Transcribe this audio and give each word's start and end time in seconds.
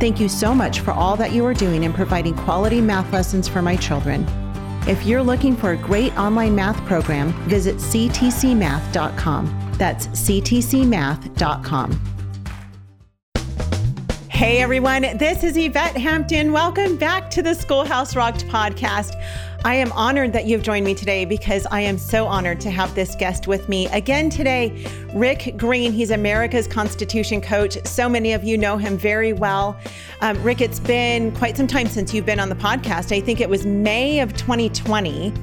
Thank 0.00 0.18
you 0.18 0.30
so 0.30 0.54
much 0.54 0.80
for 0.80 0.92
all 0.92 1.14
that 1.16 1.32
you 1.32 1.44
are 1.44 1.52
doing 1.52 1.84
in 1.84 1.92
providing 1.92 2.34
quality 2.34 2.80
math 2.80 3.12
lessons 3.12 3.46
for 3.46 3.60
my 3.60 3.76
children. 3.76 4.26
If 4.88 5.04
you're 5.04 5.22
looking 5.22 5.54
for 5.54 5.72
a 5.72 5.76
great 5.76 6.16
online 6.18 6.54
math 6.54 6.82
program, 6.86 7.34
visit 7.46 7.76
ctcmath.com. 7.76 9.74
That's 9.76 10.06
ctcmath.com. 10.06 12.00
Hey 14.30 14.62
everyone, 14.62 15.02
this 15.18 15.44
is 15.44 15.58
Yvette 15.58 15.98
Hampton. 15.98 16.50
Welcome 16.50 16.96
back 16.96 17.28
to 17.32 17.42
the 17.42 17.52
Schoolhouse 17.52 18.16
Rocked 18.16 18.46
podcast. 18.46 19.22
I 19.62 19.74
am 19.74 19.92
honored 19.92 20.32
that 20.32 20.46
you've 20.46 20.62
joined 20.62 20.86
me 20.86 20.94
today 20.94 21.26
because 21.26 21.66
I 21.70 21.82
am 21.82 21.98
so 21.98 22.26
honored 22.26 22.62
to 22.62 22.70
have 22.70 22.94
this 22.94 23.14
guest 23.14 23.46
with 23.46 23.68
me 23.68 23.88
again 23.88 24.30
today. 24.30 24.86
Rick 25.14 25.54
Green, 25.58 25.92
he's 25.92 26.10
America's 26.10 26.66
Constitution 26.66 27.42
coach. 27.42 27.76
So 27.86 28.08
many 28.08 28.32
of 28.32 28.42
you 28.42 28.56
know 28.56 28.78
him 28.78 28.96
very 28.96 29.34
well. 29.34 29.78
Um, 30.22 30.42
Rick, 30.42 30.62
it's 30.62 30.80
been 30.80 31.30
quite 31.32 31.58
some 31.58 31.66
time 31.66 31.88
since 31.88 32.14
you've 32.14 32.24
been 32.24 32.40
on 32.40 32.48
the 32.48 32.54
podcast. 32.54 33.14
I 33.14 33.20
think 33.20 33.42
it 33.42 33.50
was 33.50 33.66
May 33.66 34.20
of 34.20 34.34
2020 34.34 35.34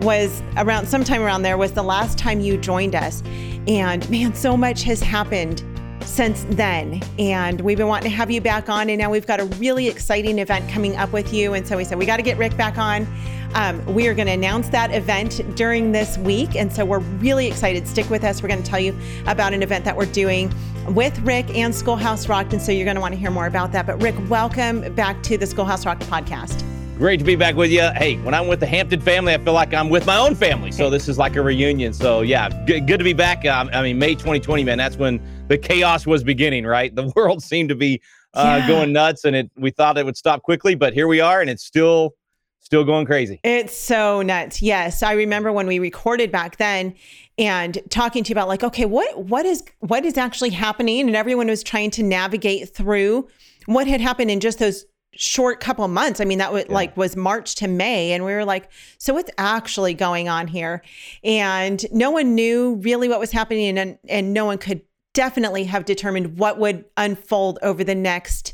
was 0.00 0.42
around 0.56 0.86
sometime 0.86 1.20
around 1.20 1.42
there 1.42 1.58
was 1.58 1.72
the 1.72 1.82
last 1.82 2.16
time 2.16 2.40
you 2.40 2.56
joined 2.56 2.94
us. 2.94 3.22
And 3.68 4.08
man, 4.08 4.34
so 4.34 4.56
much 4.56 4.84
has 4.84 5.02
happened 5.02 5.62
since 6.06 6.44
then. 6.50 7.02
And 7.18 7.60
we've 7.60 7.76
been 7.76 7.88
wanting 7.88 8.10
to 8.10 8.16
have 8.16 8.30
you 8.30 8.40
back 8.40 8.68
on. 8.68 8.88
And 8.90 8.98
now 8.98 9.10
we've 9.10 9.26
got 9.26 9.40
a 9.40 9.44
really 9.44 9.88
exciting 9.88 10.38
event 10.38 10.68
coming 10.70 10.96
up 10.96 11.12
with 11.12 11.32
you. 11.32 11.54
And 11.54 11.66
so 11.66 11.76
we 11.76 11.84
said, 11.84 11.98
we 11.98 12.06
got 12.06 12.16
to 12.16 12.22
get 12.22 12.38
Rick 12.38 12.56
back 12.56 12.78
on. 12.78 13.06
Um, 13.54 13.84
we 13.94 14.06
are 14.08 14.14
going 14.14 14.26
to 14.26 14.32
announce 14.32 14.68
that 14.70 14.92
event 14.92 15.40
during 15.56 15.92
this 15.92 16.18
week. 16.18 16.56
And 16.56 16.72
so 16.72 16.84
we're 16.84 16.98
really 16.98 17.46
excited. 17.46 17.86
Stick 17.88 18.08
with 18.10 18.24
us. 18.24 18.42
We're 18.42 18.48
going 18.48 18.62
to 18.62 18.68
tell 18.68 18.80
you 18.80 18.96
about 19.26 19.52
an 19.52 19.62
event 19.62 19.84
that 19.84 19.96
we're 19.96 20.06
doing 20.06 20.52
with 20.88 21.18
Rick 21.20 21.54
and 21.56 21.74
Schoolhouse 21.74 22.28
Rocked. 22.28 22.52
And 22.52 22.62
so 22.62 22.72
you're 22.72 22.84
going 22.84 22.96
to 22.96 23.00
want 23.00 23.14
to 23.14 23.20
hear 23.20 23.30
more 23.30 23.46
about 23.46 23.72
that. 23.72 23.86
But 23.86 24.02
Rick, 24.02 24.14
welcome 24.28 24.94
back 24.94 25.22
to 25.24 25.38
the 25.38 25.46
Schoolhouse 25.46 25.86
Rocked 25.86 26.02
podcast. 26.02 26.75
Great 26.98 27.18
to 27.18 27.26
be 27.26 27.36
back 27.36 27.56
with 27.56 27.70
you. 27.70 27.82
Hey, 27.94 28.16
when 28.22 28.32
I'm 28.32 28.48
with 28.48 28.58
the 28.58 28.66
Hampton 28.66 29.02
family, 29.02 29.34
I 29.34 29.38
feel 29.38 29.52
like 29.52 29.74
I'm 29.74 29.90
with 29.90 30.06
my 30.06 30.16
own 30.16 30.34
family. 30.34 30.72
So 30.72 30.88
this 30.88 31.08
is 31.08 31.18
like 31.18 31.36
a 31.36 31.42
reunion. 31.42 31.92
So 31.92 32.22
yeah, 32.22 32.48
good, 32.64 32.86
good 32.86 32.96
to 32.96 33.04
be 33.04 33.12
back. 33.12 33.44
Um, 33.44 33.68
I 33.74 33.82
mean, 33.82 33.98
May 33.98 34.14
2020, 34.14 34.64
man, 34.64 34.78
that's 34.78 34.96
when 34.96 35.20
the 35.48 35.58
chaos 35.58 36.06
was 36.06 36.24
beginning, 36.24 36.64
right? 36.64 36.94
The 36.94 37.12
world 37.16 37.42
seemed 37.42 37.68
to 37.68 37.74
be 37.74 38.00
uh, 38.32 38.60
yeah. 38.60 38.66
going 38.66 38.94
nuts, 38.94 39.26
and 39.26 39.36
it 39.36 39.50
we 39.56 39.70
thought 39.70 39.98
it 39.98 40.06
would 40.06 40.16
stop 40.16 40.42
quickly, 40.42 40.74
but 40.74 40.94
here 40.94 41.06
we 41.06 41.20
are, 41.20 41.42
and 41.42 41.50
it's 41.50 41.66
still 41.66 42.14
still 42.60 42.82
going 42.82 43.04
crazy. 43.04 43.40
It's 43.44 43.76
so 43.76 44.22
nuts. 44.22 44.62
Yes, 44.62 45.02
I 45.02 45.12
remember 45.12 45.52
when 45.52 45.66
we 45.66 45.78
recorded 45.78 46.32
back 46.32 46.56
then 46.56 46.94
and 47.36 47.78
talking 47.90 48.24
to 48.24 48.30
you 48.30 48.32
about 48.32 48.48
like, 48.48 48.64
okay, 48.64 48.86
what 48.86 49.26
what 49.26 49.44
is 49.44 49.62
what 49.80 50.06
is 50.06 50.16
actually 50.16 50.50
happening, 50.50 51.08
and 51.08 51.14
everyone 51.14 51.48
was 51.48 51.62
trying 51.62 51.90
to 51.90 52.02
navigate 52.02 52.74
through 52.74 53.28
what 53.66 53.86
had 53.86 54.00
happened 54.00 54.30
in 54.30 54.40
just 54.40 54.60
those 54.60 54.86
short 55.12 55.60
couple 55.60 55.86
months. 55.88 56.20
I 56.20 56.24
mean, 56.24 56.38
that 56.38 56.52
was 56.52 56.64
yeah. 56.68 56.74
like 56.74 56.96
was 56.96 57.16
March 57.16 57.54
to 57.56 57.68
May. 57.68 58.12
And 58.12 58.24
we 58.24 58.32
were 58.32 58.44
like, 58.44 58.70
so 58.98 59.14
what's 59.14 59.30
actually 59.38 59.94
going 59.94 60.28
on 60.28 60.46
here? 60.46 60.82
And 61.24 61.84
no 61.92 62.10
one 62.10 62.34
knew 62.34 62.76
really 62.82 63.08
what 63.08 63.20
was 63.20 63.32
happening. 63.32 63.78
And, 63.78 63.98
and 64.08 64.32
no 64.34 64.44
one 64.44 64.58
could 64.58 64.82
definitely 65.14 65.64
have 65.64 65.84
determined 65.84 66.38
what 66.38 66.58
would 66.58 66.84
unfold 66.96 67.58
over 67.62 67.82
the 67.82 67.94
next 67.94 68.52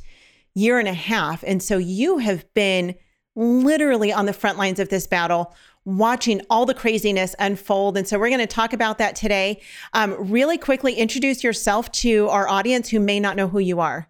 year 0.55 0.79
and 0.79 0.89
a 0.89 0.95
half. 0.95 1.43
And 1.45 1.63
so 1.63 1.79
you 1.79 2.19
have 2.19 2.45
been 2.55 2.95
literally 3.35 4.13
on 4.13 4.27
the 4.27 4.33
front 4.33 4.59
lines 4.59 4.79
of 4.79 4.89
this 4.89 5.07
battle 5.07 5.55
watching 5.85 6.41
all 6.49 6.65
the 6.65 6.75
craziness 6.75 7.35
unfold. 7.39 7.97
And 7.97 8.07
so 8.07 8.19
we're 8.19 8.29
going 8.29 8.39
to 8.39 8.47
talk 8.47 8.73
about 8.73 8.99
that 8.99 9.17
today. 9.17 9.61
Um, 9.95 10.15
really 10.31 10.59
quickly, 10.59 10.95
introduce 10.95 11.43
yourself 11.43 11.91
to 11.93 12.29
our 12.29 12.49
audience 12.49 12.91
who 12.91 13.01
may 13.01 13.19
not 13.19 13.37
know 13.37 13.49
who 13.49 13.59
you 13.59 13.81
are. 13.81 14.09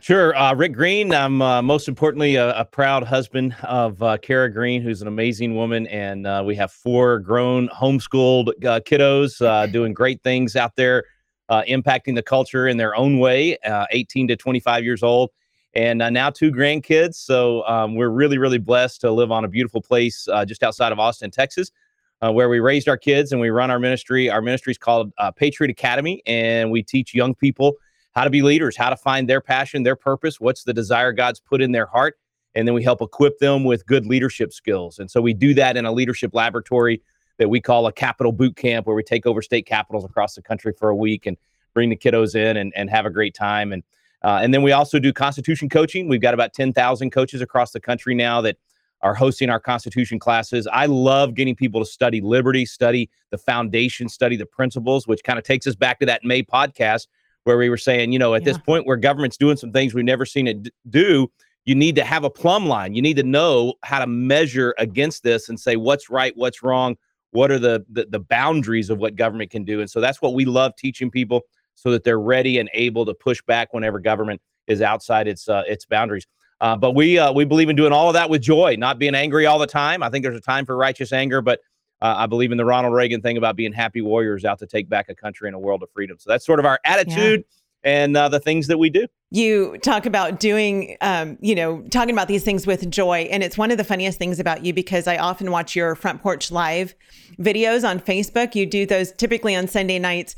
Sure. 0.00 0.36
Uh, 0.36 0.54
Rick 0.54 0.74
Green. 0.74 1.12
I'm 1.12 1.42
uh, 1.42 1.60
most 1.60 1.88
importantly 1.88 2.36
a, 2.36 2.56
a, 2.56 2.64
proud 2.64 3.02
husband 3.02 3.56
of 3.64 4.00
uh, 4.00 4.16
Kara 4.18 4.50
Green, 4.50 4.80
who's 4.80 5.02
an 5.02 5.08
amazing 5.08 5.56
woman. 5.56 5.88
And 5.88 6.24
uh, 6.24 6.42
we 6.46 6.54
have 6.54 6.70
four 6.70 7.18
grown 7.18 7.68
homeschooled 7.70 8.48
uh, 8.64 8.80
kiddos 8.80 9.44
uh, 9.44 9.66
doing 9.66 9.92
great 9.92 10.22
things 10.22 10.54
out 10.54 10.76
there, 10.76 11.04
impacting 11.50 12.14
the 12.14 12.22
culture 12.22 12.68
in 12.68 12.76
their 12.76 12.94
own 12.94 13.18
way, 13.18 13.58
18 13.90 14.28
to 14.28 14.36
25 14.36 14.84
years 14.84 15.02
old. 15.02 15.30
And 15.74 15.98
now 15.98 16.30
two 16.30 16.52
grandkids. 16.52 17.16
So 17.16 17.66
um, 17.66 17.96
we're 17.96 18.08
really, 18.08 18.38
really 18.38 18.58
blessed 18.58 19.00
to 19.00 19.10
live 19.10 19.32
on 19.32 19.44
a 19.44 19.48
beautiful 19.48 19.82
place 19.82 20.28
just 20.46 20.62
outside 20.62 20.92
of 20.92 21.00
Austin, 21.00 21.32
Texas. 21.32 21.72
where 22.20 22.48
we 22.48 22.60
raised 22.60 22.88
our 22.88 22.96
kids 22.96 23.32
and 23.32 23.40
we 23.40 23.50
run 23.50 23.70
our 23.70 23.80
ministry. 23.80 24.30
Our 24.30 24.42
ministry 24.42 24.70
is 24.70 24.78
called 24.78 25.12
Patriot 25.36 25.70
Academy, 25.70 26.22
and 26.24 26.70
we 26.70 26.84
teach 26.84 27.14
young 27.14 27.34
people 27.34 27.74
how 28.18 28.24
to 28.24 28.30
be 28.30 28.42
leaders, 28.42 28.76
how 28.76 28.90
to 28.90 28.96
find 28.96 29.28
their 29.28 29.40
passion, 29.40 29.84
their 29.84 29.94
purpose, 29.94 30.40
what's 30.40 30.64
the 30.64 30.74
desire 30.74 31.12
God's 31.12 31.38
put 31.38 31.62
in 31.62 31.70
their 31.70 31.86
heart. 31.86 32.18
And 32.56 32.66
then 32.66 32.74
we 32.74 32.82
help 32.82 33.00
equip 33.00 33.38
them 33.38 33.62
with 33.62 33.86
good 33.86 34.06
leadership 34.06 34.52
skills. 34.52 34.98
And 34.98 35.08
so 35.08 35.20
we 35.20 35.32
do 35.32 35.54
that 35.54 35.76
in 35.76 35.86
a 35.86 35.92
leadership 35.92 36.34
laboratory 36.34 37.00
that 37.36 37.48
we 37.48 37.60
call 37.60 37.86
a 37.86 37.92
capital 37.92 38.32
boot 38.32 38.56
camp, 38.56 38.88
where 38.88 38.96
we 38.96 39.04
take 39.04 39.24
over 39.24 39.40
state 39.40 39.66
capitals 39.66 40.04
across 40.04 40.34
the 40.34 40.42
country 40.42 40.72
for 40.76 40.88
a 40.88 40.96
week 40.96 41.26
and 41.26 41.36
bring 41.74 41.90
the 41.90 41.96
kiddos 41.96 42.34
in 42.34 42.56
and, 42.56 42.72
and 42.74 42.90
have 42.90 43.06
a 43.06 43.10
great 43.10 43.36
time. 43.36 43.72
And 43.72 43.84
uh, 44.24 44.40
and 44.42 44.52
then 44.52 44.62
we 44.62 44.72
also 44.72 44.98
do 44.98 45.12
Constitution 45.12 45.68
coaching. 45.68 46.08
We've 46.08 46.20
got 46.20 46.34
about 46.34 46.52
10,000 46.52 47.10
coaches 47.10 47.40
across 47.40 47.70
the 47.70 47.78
country 47.78 48.16
now 48.16 48.40
that 48.40 48.56
are 49.00 49.14
hosting 49.14 49.48
our 49.48 49.60
Constitution 49.60 50.18
classes. 50.18 50.66
I 50.72 50.86
love 50.86 51.34
getting 51.34 51.54
people 51.54 51.80
to 51.80 51.86
study 51.86 52.20
liberty, 52.20 52.66
study 52.66 53.10
the 53.30 53.38
foundation, 53.38 54.08
study 54.08 54.34
the 54.34 54.44
principles, 54.44 55.06
which 55.06 55.22
kind 55.22 55.38
of 55.38 55.44
takes 55.44 55.68
us 55.68 55.76
back 55.76 56.00
to 56.00 56.06
that 56.06 56.24
May 56.24 56.42
podcast 56.42 57.06
where 57.48 57.56
we 57.56 57.70
were 57.70 57.78
saying, 57.78 58.12
you 58.12 58.18
know, 58.18 58.34
at 58.34 58.42
yeah. 58.42 58.52
this 58.52 58.58
point 58.58 58.86
where 58.86 58.98
government's 58.98 59.38
doing 59.38 59.56
some 59.56 59.72
things 59.72 59.94
we've 59.94 60.04
never 60.04 60.26
seen 60.26 60.46
it 60.46 60.64
d- 60.64 60.70
do, 60.90 61.32
you 61.64 61.74
need 61.74 61.96
to 61.96 62.04
have 62.04 62.22
a 62.22 62.28
plumb 62.28 62.66
line. 62.66 62.94
You 62.94 63.00
need 63.00 63.16
to 63.16 63.22
know 63.22 63.72
how 63.84 64.00
to 64.00 64.06
measure 64.06 64.74
against 64.76 65.22
this 65.22 65.48
and 65.48 65.58
say 65.58 65.76
what's 65.76 66.10
right, 66.10 66.34
what's 66.36 66.62
wrong, 66.62 66.94
what 67.30 67.50
are 67.50 67.58
the, 67.58 67.86
the 67.90 68.04
the, 68.10 68.20
boundaries 68.20 68.90
of 68.90 68.98
what 68.98 69.16
government 69.16 69.50
can 69.50 69.64
do. 69.64 69.80
And 69.80 69.88
so 69.88 69.98
that's 69.98 70.20
what 70.20 70.34
we 70.34 70.44
love 70.44 70.76
teaching 70.76 71.10
people 71.10 71.40
so 71.74 71.90
that 71.90 72.04
they're 72.04 72.20
ready 72.20 72.58
and 72.58 72.68
able 72.74 73.06
to 73.06 73.14
push 73.14 73.40
back 73.40 73.72
whenever 73.72 73.98
government 73.98 74.42
is 74.66 74.82
outside 74.82 75.26
its 75.26 75.48
uh, 75.48 75.62
its 75.66 75.86
boundaries. 75.86 76.26
Uh, 76.60 76.76
but 76.76 76.94
we 76.94 77.18
uh, 77.18 77.32
we 77.32 77.46
believe 77.46 77.70
in 77.70 77.76
doing 77.76 77.92
all 77.92 78.08
of 78.08 78.14
that 78.14 78.28
with 78.28 78.42
joy, 78.42 78.76
not 78.78 78.98
being 78.98 79.14
angry 79.14 79.46
all 79.46 79.58
the 79.58 79.66
time. 79.66 80.02
I 80.02 80.10
think 80.10 80.22
there's 80.22 80.36
a 80.36 80.40
time 80.40 80.66
for 80.66 80.76
righteous 80.76 81.14
anger, 81.14 81.40
but 81.40 81.60
uh, 82.00 82.14
I 82.18 82.26
believe 82.26 82.52
in 82.52 82.58
the 82.58 82.64
Ronald 82.64 82.94
Reagan 82.94 83.20
thing 83.20 83.36
about 83.36 83.56
being 83.56 83.72
happy 83.72 84.00
warriors 84.00 84.44
out 84.44 84.58
to 84.60 84.66
take 84.66 84.88
back 84.88 85.08
a 85.08 85.14
country 85.14 85.48
and 85.48 85.54
a 85.54 85.58
world 85.58 85.82
of 85.82 85.90
freedom. 85.90 86.16
So 86.18 86.30
that's 86.30 86.46
sort 86.46 86.60
of 86.60 86.66
our 86.66 86.78
attitude. 86.84 87.40
Yeah. 87.40 87.54
And 87.84 88.16
uh, 88.16 88.28
the 88.28 88.40
things 88.40 88.66
that 88.66 88.78
we 88.78 88.90
do. 88.90 89.06
You 89.30 89.78
talk 89.78 90.04
about 90.04 90.40
doing, 90.40 90.96
um, 91.00 91.38
you 91.40 91.54
know, 91.54 91.82
talking 91.90 92.12
about 92.12 92.26
these 92.26 92.42
things 92.42 92.66
with 92.66 92.90
joy. 92.90 93.28
And 93.30 93.42
it's 93.42 93.56
one 93.56 93.70
of 93.70 93.78
the 93.78 93.84
funniest 93.84 94.18
things 94.18 94.40
about 94.40 94.64
you 94.64 94.74
because 94.74 95.06
I 95.06 95.16
often 95.16 95.52
watch 95.52 95.76
your 95.76 95.94
front 95.94 96.20
porch 96.20 96.50
live 96.50 96.94
videos 97.38 97.88
on 97.88 98.00
Facebook. 98.00 98.56
You 98.56 98.66
do 98.66 98.84
those 98.84 99.12
typically 99.12 99.54
on 99.54 99.68
Sunday 99.68 100.00
nights. 100.00 100.34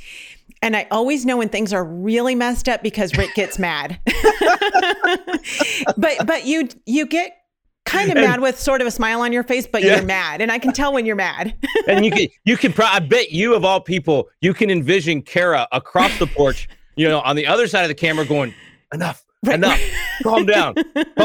And 0.60 0.76
I 0.76 0.86
always 0.90 1.24
know 1.24 1.38
when 1.38 1.48
things 1.48 1.72
are 1.72 1.84
really 1.84 2.34
messed 2.34 2.68
up 2.68 2.82
because 2.82 3.16
Rick 3.16 3.34
gets 3.34 3.58
mad. 3.58 3.98
but 5.96 6.26
but 6.26 6.44
you 6.44 6.68
you 6.84 7.06
get 7.06 7.39
kind 7.84 8.10
of 8.10 8.16
and, 8.16 8.26
mad 8.26 8.40
with 8.40 8.58
sort 8.58 8.80
of 8.80 8.86
a 8.86 8.90
smile 8.90 9.20
on 9.20 9.32
your 9.32 9.42
face, 9.42 9.66
but 9.66 9.82
yeah. 9.82 9.96
you're 9.96 10.04
mad, 10.04 10.40
and 10.40 10.50
I 10.52 10.58
can 10.58 10.72
tell 10.72 10.92
when 10.92 11.06
you're 11.06 11.16
mad. 11.16 11.54
and 11.88 12.04
you 12.04 12.10
can 12.10 12.28
you 12.44 12.56
can 12.56 12.72
pro- 12.72 12.86
I 12.86 13.00
bet 13.00 13.32
you 13.32 13.54
of 13.54 13.64
all 13.64 13.80
people 13.80 14.28
you 14.40 14.54
can 14.54 14.70
envision 14.70 15.22
Kara 15.22 15.66
across 15.72 16.18
the 16.18 16.26
porch, 16.26 16.68
you 16.96 17.08
know, 17.08 17.20
on 17.20 17.36
the 17.36 17.46
other 17.46 17.66
side 17.66 17.82
of 17.82 17.88
the 17.88 17.94
camera, 17.94 18.24
going 18.24 18.54
enough. 18.92 19.24
Right. 19.42 19.54
Enough. 19.54 19.80
Calm 20.22 20.44
down. 20.44 20.74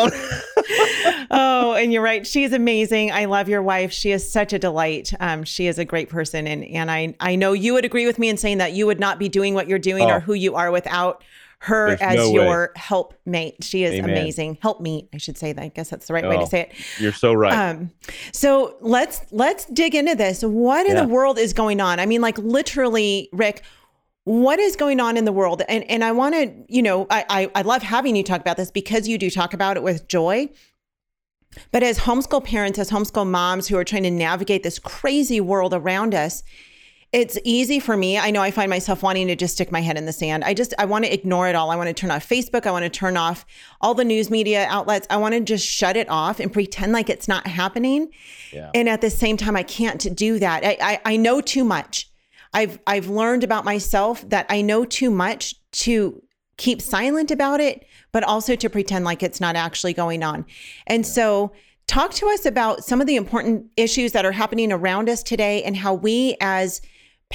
oh, 1.32 1.76
and 1.78 1.92
you're 1.92 2.02
right. 2.02 2.26
She's 2.26 2.54
amazing. 2.54 3.12
I 3.12 3.26
love 3.26 3.50
your 3.50 3.62
wife. 3.62 3.92
She 3.92 4.12
is 4.12 4.30
such 4.30 4.54
a 4.54 4.60
delight. 4.60 5.12
Um, 5.20 5.44
she 5.44 5.68
is 5.68 5.78
a 5.78 5.84
great 5.84 6.08
person, 6.08 6.48
and 6.48 6.64
and 6.64 6.90
I 6.90 7.14
I 7.20 7.36
know 7.36 7.52
you 7.52 7.74
would 7.74 7.84
agree 7.84 8.06
with 8.06 8.18
me 8.18 8.30
in 8.30 8.38
saying 8.38 8.60
that 8.60 8.72
you 8.72 8.86
would 8.86 9.02
not 9.02 9.20
be 9.20 9.28
doing 9.28 9.54
what 9.54 9.68
you're 9.68 9.80
doing 9.80 10.06
oh. 10.06 10.16
or 10.16 10.20
who 10.22 10.34
you 10.34 10.56
are 10.56 10.72
without 10.72 11.24
her 11.60 11.90
There's 11.90 12.02
as 12.02 12.16
no 12.16 12.32
your 12.32 12.72
helpmate. 12.76 13.64
She 13.64 13.84
is 13.84 13.96
Amen. 13.96 14.10
amazing. 14.10 14.58
Help 14.62 14.82
me, 14.82 15.10
I 15.14 15.18
should 15.18 15.38
say 15.38 15.54
that. 15.54 15.62
I 15.62 15.68
guess 15.70 15.90
that's 15.90 16.08
the 16.08 16.14
right 16.14 16.24
oh, 16.26 16.30
way 16.30 16.38
to 16.38 16.44
oh, 16.44 16.48
say 16.48 16.62
it. 16.62 16.74
You're 17.00 17.12
so 17.12 17.34
right. 17.34 17.54
Um, 17.54 17.92
so 18.32 18.76
let's 18.82 19.22
let's 19.32 19.66
dig 19.66 19.96
into 19.96 20.16
this. 20.16 20.44
What 20.44 20.86
in 20.86 20.96
yeah. 20.96 21.04
the 21.04 21.08
world 21.08 21.38
is 21.38 21.54
going 21.54 21.82
on? 21.82 22.00
I 22.00 22.06
mean, 22.06 22.22
like 22.22 22.38
literally, 22.38 23.30
Rick. 23.34 23.64
What 24.28 24.58
is 24.58 24.76
going 24.76 25.00
on 25.00 25.18
in 25.18 25.26
the 25.26 25.32
world? 25.32 25.62
And 25.70 25.84
and 25.84 26.04
I 26.04 26.12
want 26.12 26.34
to, 26.34 26.52
you 26.68 26.82
know, 26.82 27.06
I, 27.12 27.26
I 27.30 27.52
I 27.54 27.62
love 27.62 27.84
having 27.84 28.16
you 28.16 28.24
talk 28.24 28.42
about 28.42 28.58
this 28.58 28.72
because 28.72 29.08
you 29.08 29.20
do 29.20 29.30
talk 29.30 29.54
about 29.54 29.78
it 29.78 29.84
with 29.84 30.08
joy. 30.08 30.50
But 31.72 31.84
as 31.84 32.00
homeschool 32.00 32.44
parents, 32.44 32.80
as 32.80 32.90
homeschool 32.90 33.28
moms 33.28 33.68
who 33.68 33.78
are 33.78 33.84
trying 33.84 34.04
to 34.04 34.12
navigate 34.12 34.64
this 34.64 34.80
crazy 34.80 35.40
world 35.40 35.76
around 35.76 36.16
us, 36.16 36.44
it's 37.16 37.40
easy 37.46 37.80
for 37.80 37.96
me. 37.96 38.18
I 38.18 38.30
know 38.30 38.42
I 38.42 38.52
find 38.52 38.70
myself 38.70 39.02
wanting 39.02 39.28
to 39.28 39.38
just 39.38 39.54
stick 39.54 39.72
my 39.72 39.80
head 39.80 39.98
in 39.98 40.06
the 40.06 40.12
sand. 40.12 40.44
I 40.44 40.54
just 40.54 40.74
I 40.78 40.84
want 40.84 41.06
to 41.06 41.14
ignore 41.14 41.48
it 41.48 41.56
all. 41.56 41.72
I 41.72 41.78
want 41.78 41.88
to 41.88 41.94
turn 41.94 42.12
off 42.12 42.28
Facebook. 42.28 42.66
I 42.66 42.72
want 42.72 42.84
to 42.84 42.90
turn 42.90 43.16
off 43.16 43.46
all 43.80 43.94
the 43.94 44.04
news 44.04 44.30
media 44.30 44.68
outlets. 44.70 45.08
I 45.10 45.16
want 45.16 45.34
to 45.34 45.40
just 45.40 45.66
shut 45.66 45.96
it 45.96 46.10
off 46.10 46.42
and 46.42 46.52
pretend 46.52 46.92
like 46.92 47.10
it's 47.10 47.30
not 47.30 47.48
happening. 47.48 48.10
Yeah. 48.52 48.70
And 48.74 48.90
at 48.90 49.00
the 49.00 49.10
same 49.10 49.38
time, 49.38 49.56
I 49.56 49.64
can't 49.64 50.14
do 50.14 50.40
that. 50.40 50.66
I, 50.66 50.78
I, 50.82 51.14
I 51.14 51.16
know 51.16 51.40
too 51.40 51.64
much. 51.64 52.12
I've 52.54 52.80
I've 52.86 53.08
learned 53.08 53.46
about 53.46 53.64
myself 53.64 54.28
that 54.30 54.46
I 54.50 54.62
know 54.62 54.84
too 54.84 55.10
much 55.10 55.56
to 55.72 56.22
keep 56.58 56.82
silent 56.82 57.32
about 57.32 57.62
it, 57.62 57.86
but 58.12 58.26
also 58.26 58.58
to 58.58 58.70
pretend 58.70 59.06
like 59.06 59.24
it's 59.24 59.40
not 59.40 59.56
actually 59.56 59.94
going 59.94 60.22
on. 60.22 60.46
And 60.86 61.06
yeah. 61.06 61.12
so 61.12 61.54
talk 61.88 62.14
to 62.16 62.28
us 62.28 62.46
about 62.46 62.84
some 62.84 63.00
of 63.00 63.08
the 63.08 63.16
important 63.16 63.68
issues 63.78 64.12
that 64.12 64.26
are 64.26 64.34
happening 64.34 64.74
around 64.74 65.08
us 65.08 65.24
today 65.24 65.64
and 65.64 65.78
how 65.78 65.94
we 65.94 66.36
as 66.42 66.82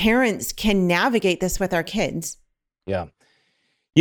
parents 0.00 0.50
can 0.50 0.86
navigate 0.86 1.40
this 1.40 1.60
with 1.60 1.74
our 1.74 1.82
kids. 1.82 2.38
Yeah. 2.86 3.08